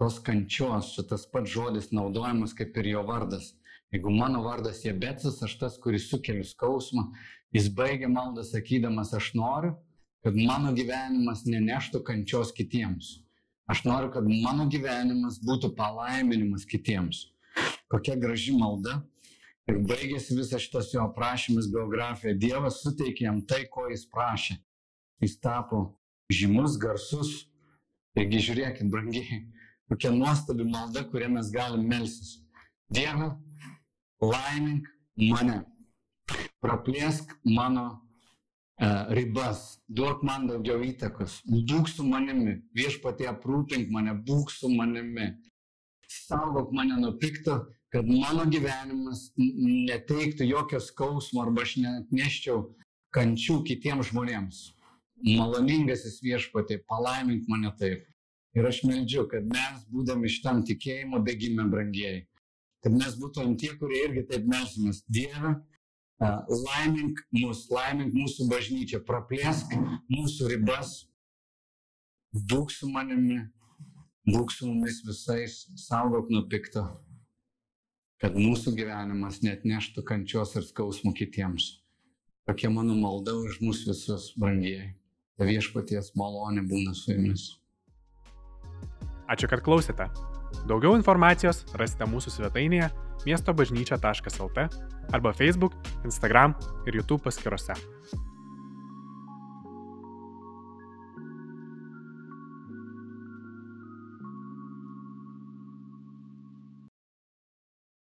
tos 0.00 0.18
kančios, 0.24 0.94
čia 0.94 1.04
tas 1.06 1.26
pats 1.30 1.50
žodis 1.52 1.90
naudojamas 1.92 2.54
kaip 2.56 2.76
ir 2.80 2.94
jo 2.94 3.02
vardas. 3.06 3.52
Jeigu 3.92 4.10
mano 4.14 4.42
vardas 4.42 4.84
Jebetsas, 4.84 5.42
aš 5.42 5.56
tas, 5.58 5.78
kuris 5.82 6.08
sukeliu 6.10 6.46
skausmą, 6.46 7.08
jis 7.54 7.68
baigia 7.74 8.08
maldą 8.08 8.44
sakydamas, 8.46 9.10
aš 9.18 9.32
noriu, 9.34 9.74
kad 10.24 10.36
mano 10.36 10.70
gyvenimas 10.76 11.42
neneštų 11.48 12.02
kančios 12.06 12.54
kitiems. 12.54 13.18
Aš 13.70 13.84
noriu, 13.86 14.10
kad 14.14 14.26
mano 14.26 14.66
gyvenimas 14.70 15.38
būtų 15.46 15.72
palaiminimas 15.78 16.66
kitiems. 16.70 17.28
Kokia 17.90 18.16
graži 18.18 18.54
malda. 18.56 19.00
Ir 19.70 19.78
baigėsi 19.86 20.34
visas 20.34 20.64
šitas 20.64 20.90
jo 20.94 21.04
aprašymas, 21.04 21.68
biografija. 21.70 22.34
Dievas 22.34 22.80
suteikė 22.82 23.28
jam 23.28 23.42
tai, 23.46 23.64
ko 23.70 23.86
jis 23.90 24.06
prašė. 24.10 24.56
Jis 25.22 25.36
tapo 25.38 25.84
žymus, 26.32 26.78
garsus. 26.80 27.49
Taigi 28.16 28.42
žiūrėkit, 28.48 28.90
brangiai, 28.90 29.40
kokia 29.90 30.10
nuostabi 30.14 30.66
malda, 30.66 31.04
kurią 31.08 31.30
mes 31.36 31.50
galim 31.54 31.86
melsis. 31.88 32.38
Dieve, 32.90 33.32
laimink 34.22 34.88
mane. 35.16 35.62
Praplėsk 36.60 37.36
mano 37.46 37.88
E, 38.80 39.14
ribas, 39.14 39.76
duok 39.92 40.22
man 40.24 40.46
daugiau 40.48 40.80
įtakos, 40.80 41.42
būk 41.44 41.88
su 41.92 42.04
manimi, 42.08 42.54
viešpatie 42.72 43.26
aprūpink 43.28 43.90
mane, 43.92 44.14
būk 44.24 44.48
su 44.54 44.70
manimi, 44.72 45.26
saugok 46.08 46.72
mane 46.72 46.96
nuo 47.02 47.10
pikto, 47.20 47.58
kad 47.92 48.08
mano 48.08 48.46
gyvenimas 48.48 49.26
neteiktų 49.36 50.48
jokio 50.48 50.80
skausmo 50.80 51.42
arba 51.44 51.66
aš 51.66 51.76
neščiau 52.08 52.62
kančių 53.12 53.58
kitiems 53.68 54.14
žmonėms. 54.14 54.62
Maloningasis 55.24 56.20
viešpatie, 56.24 56.80
palaimink 56.88 57.48
mane 57.48 57.72
taip. 57.78 58.06
Ir 58.56 58.66
aš 58.66 58.82
meldžiu, 58.88 59.26
kad 59.30 59.44
mes, 59.46 59.84
būdami 59.92 60.30
šitam 60.32 60.64
tikėjimo 60.66 61.20
bėgime 61.22 61.68
brangieji, 61.70 62.24
kad 62.82 62.96
mes 62.96 63.14
būtumėm 63.20 63.54
tie, 63.60 63.74
kurie 63.78 64.00
irgi 64.08 64.24
taip 64.32 64.48
melsimės. 64.50 65.04
Dieve, 65.06 65.54
laimink 66.20 67.20
mus, 67.36 67.66
laimink 67.70 68.16
mūsų 68.16 68.48
bažnyčią, 68.50 69.02
praplėsk 69.06 69.72
mūsų 70.10 70.50
ribas, 70.54 71.06
būk 72.50 72.72
su 72.74 72.90
manimi, 72.90 73.44
būk 74.28 74.52
su 74.52 74.68
mumis 74.68 75.00
visais, 75.06 75.62
saugok 75.80 76.30
nuo 76.32 76.42
pikto, 76.50 76.84
kad 78.20 78.36
mūsų 78.36 78.74
gyvenimas 78.76 79.40
net 79.46 79.64
neštų 79.64 80.04
kančios 80.04 80.56
ir 80.58 80.66
skausmų 80.66 81.14
kitiems. 81.16 81.76
Tokia 82.48 82.72
mano 82.72 82.96
malda 82.98 83.36
už 83.38 83.60
mūsų 83.62 83.92
visus 83.92 84.32
brangieji. 84.36 84.96
Viešpaties 85.46 86.12
malonė 86.18 86.64
būna 86.68 86.94
su 86.96 87.14
jumis. 87.14 87.46
Ačiū, 89.30 89.48
kad 89.50 89.62
klausėte. 89.62 90.08
Daugiau 90.66 90.96
informacijos 90.98 91.62
rasite 91.78 92.08
mūsų 92.10 92.34
svetainėje 92.34 92.90
miestobažnyčia.lt 93.26 94.66
arba 95.14 95.32
Facebook, 95.36 95.76
Instagram 96.04 96.56
ir 96.86 97.00
YouTube 97.00 97.22
paskiruose. 97.26 97.76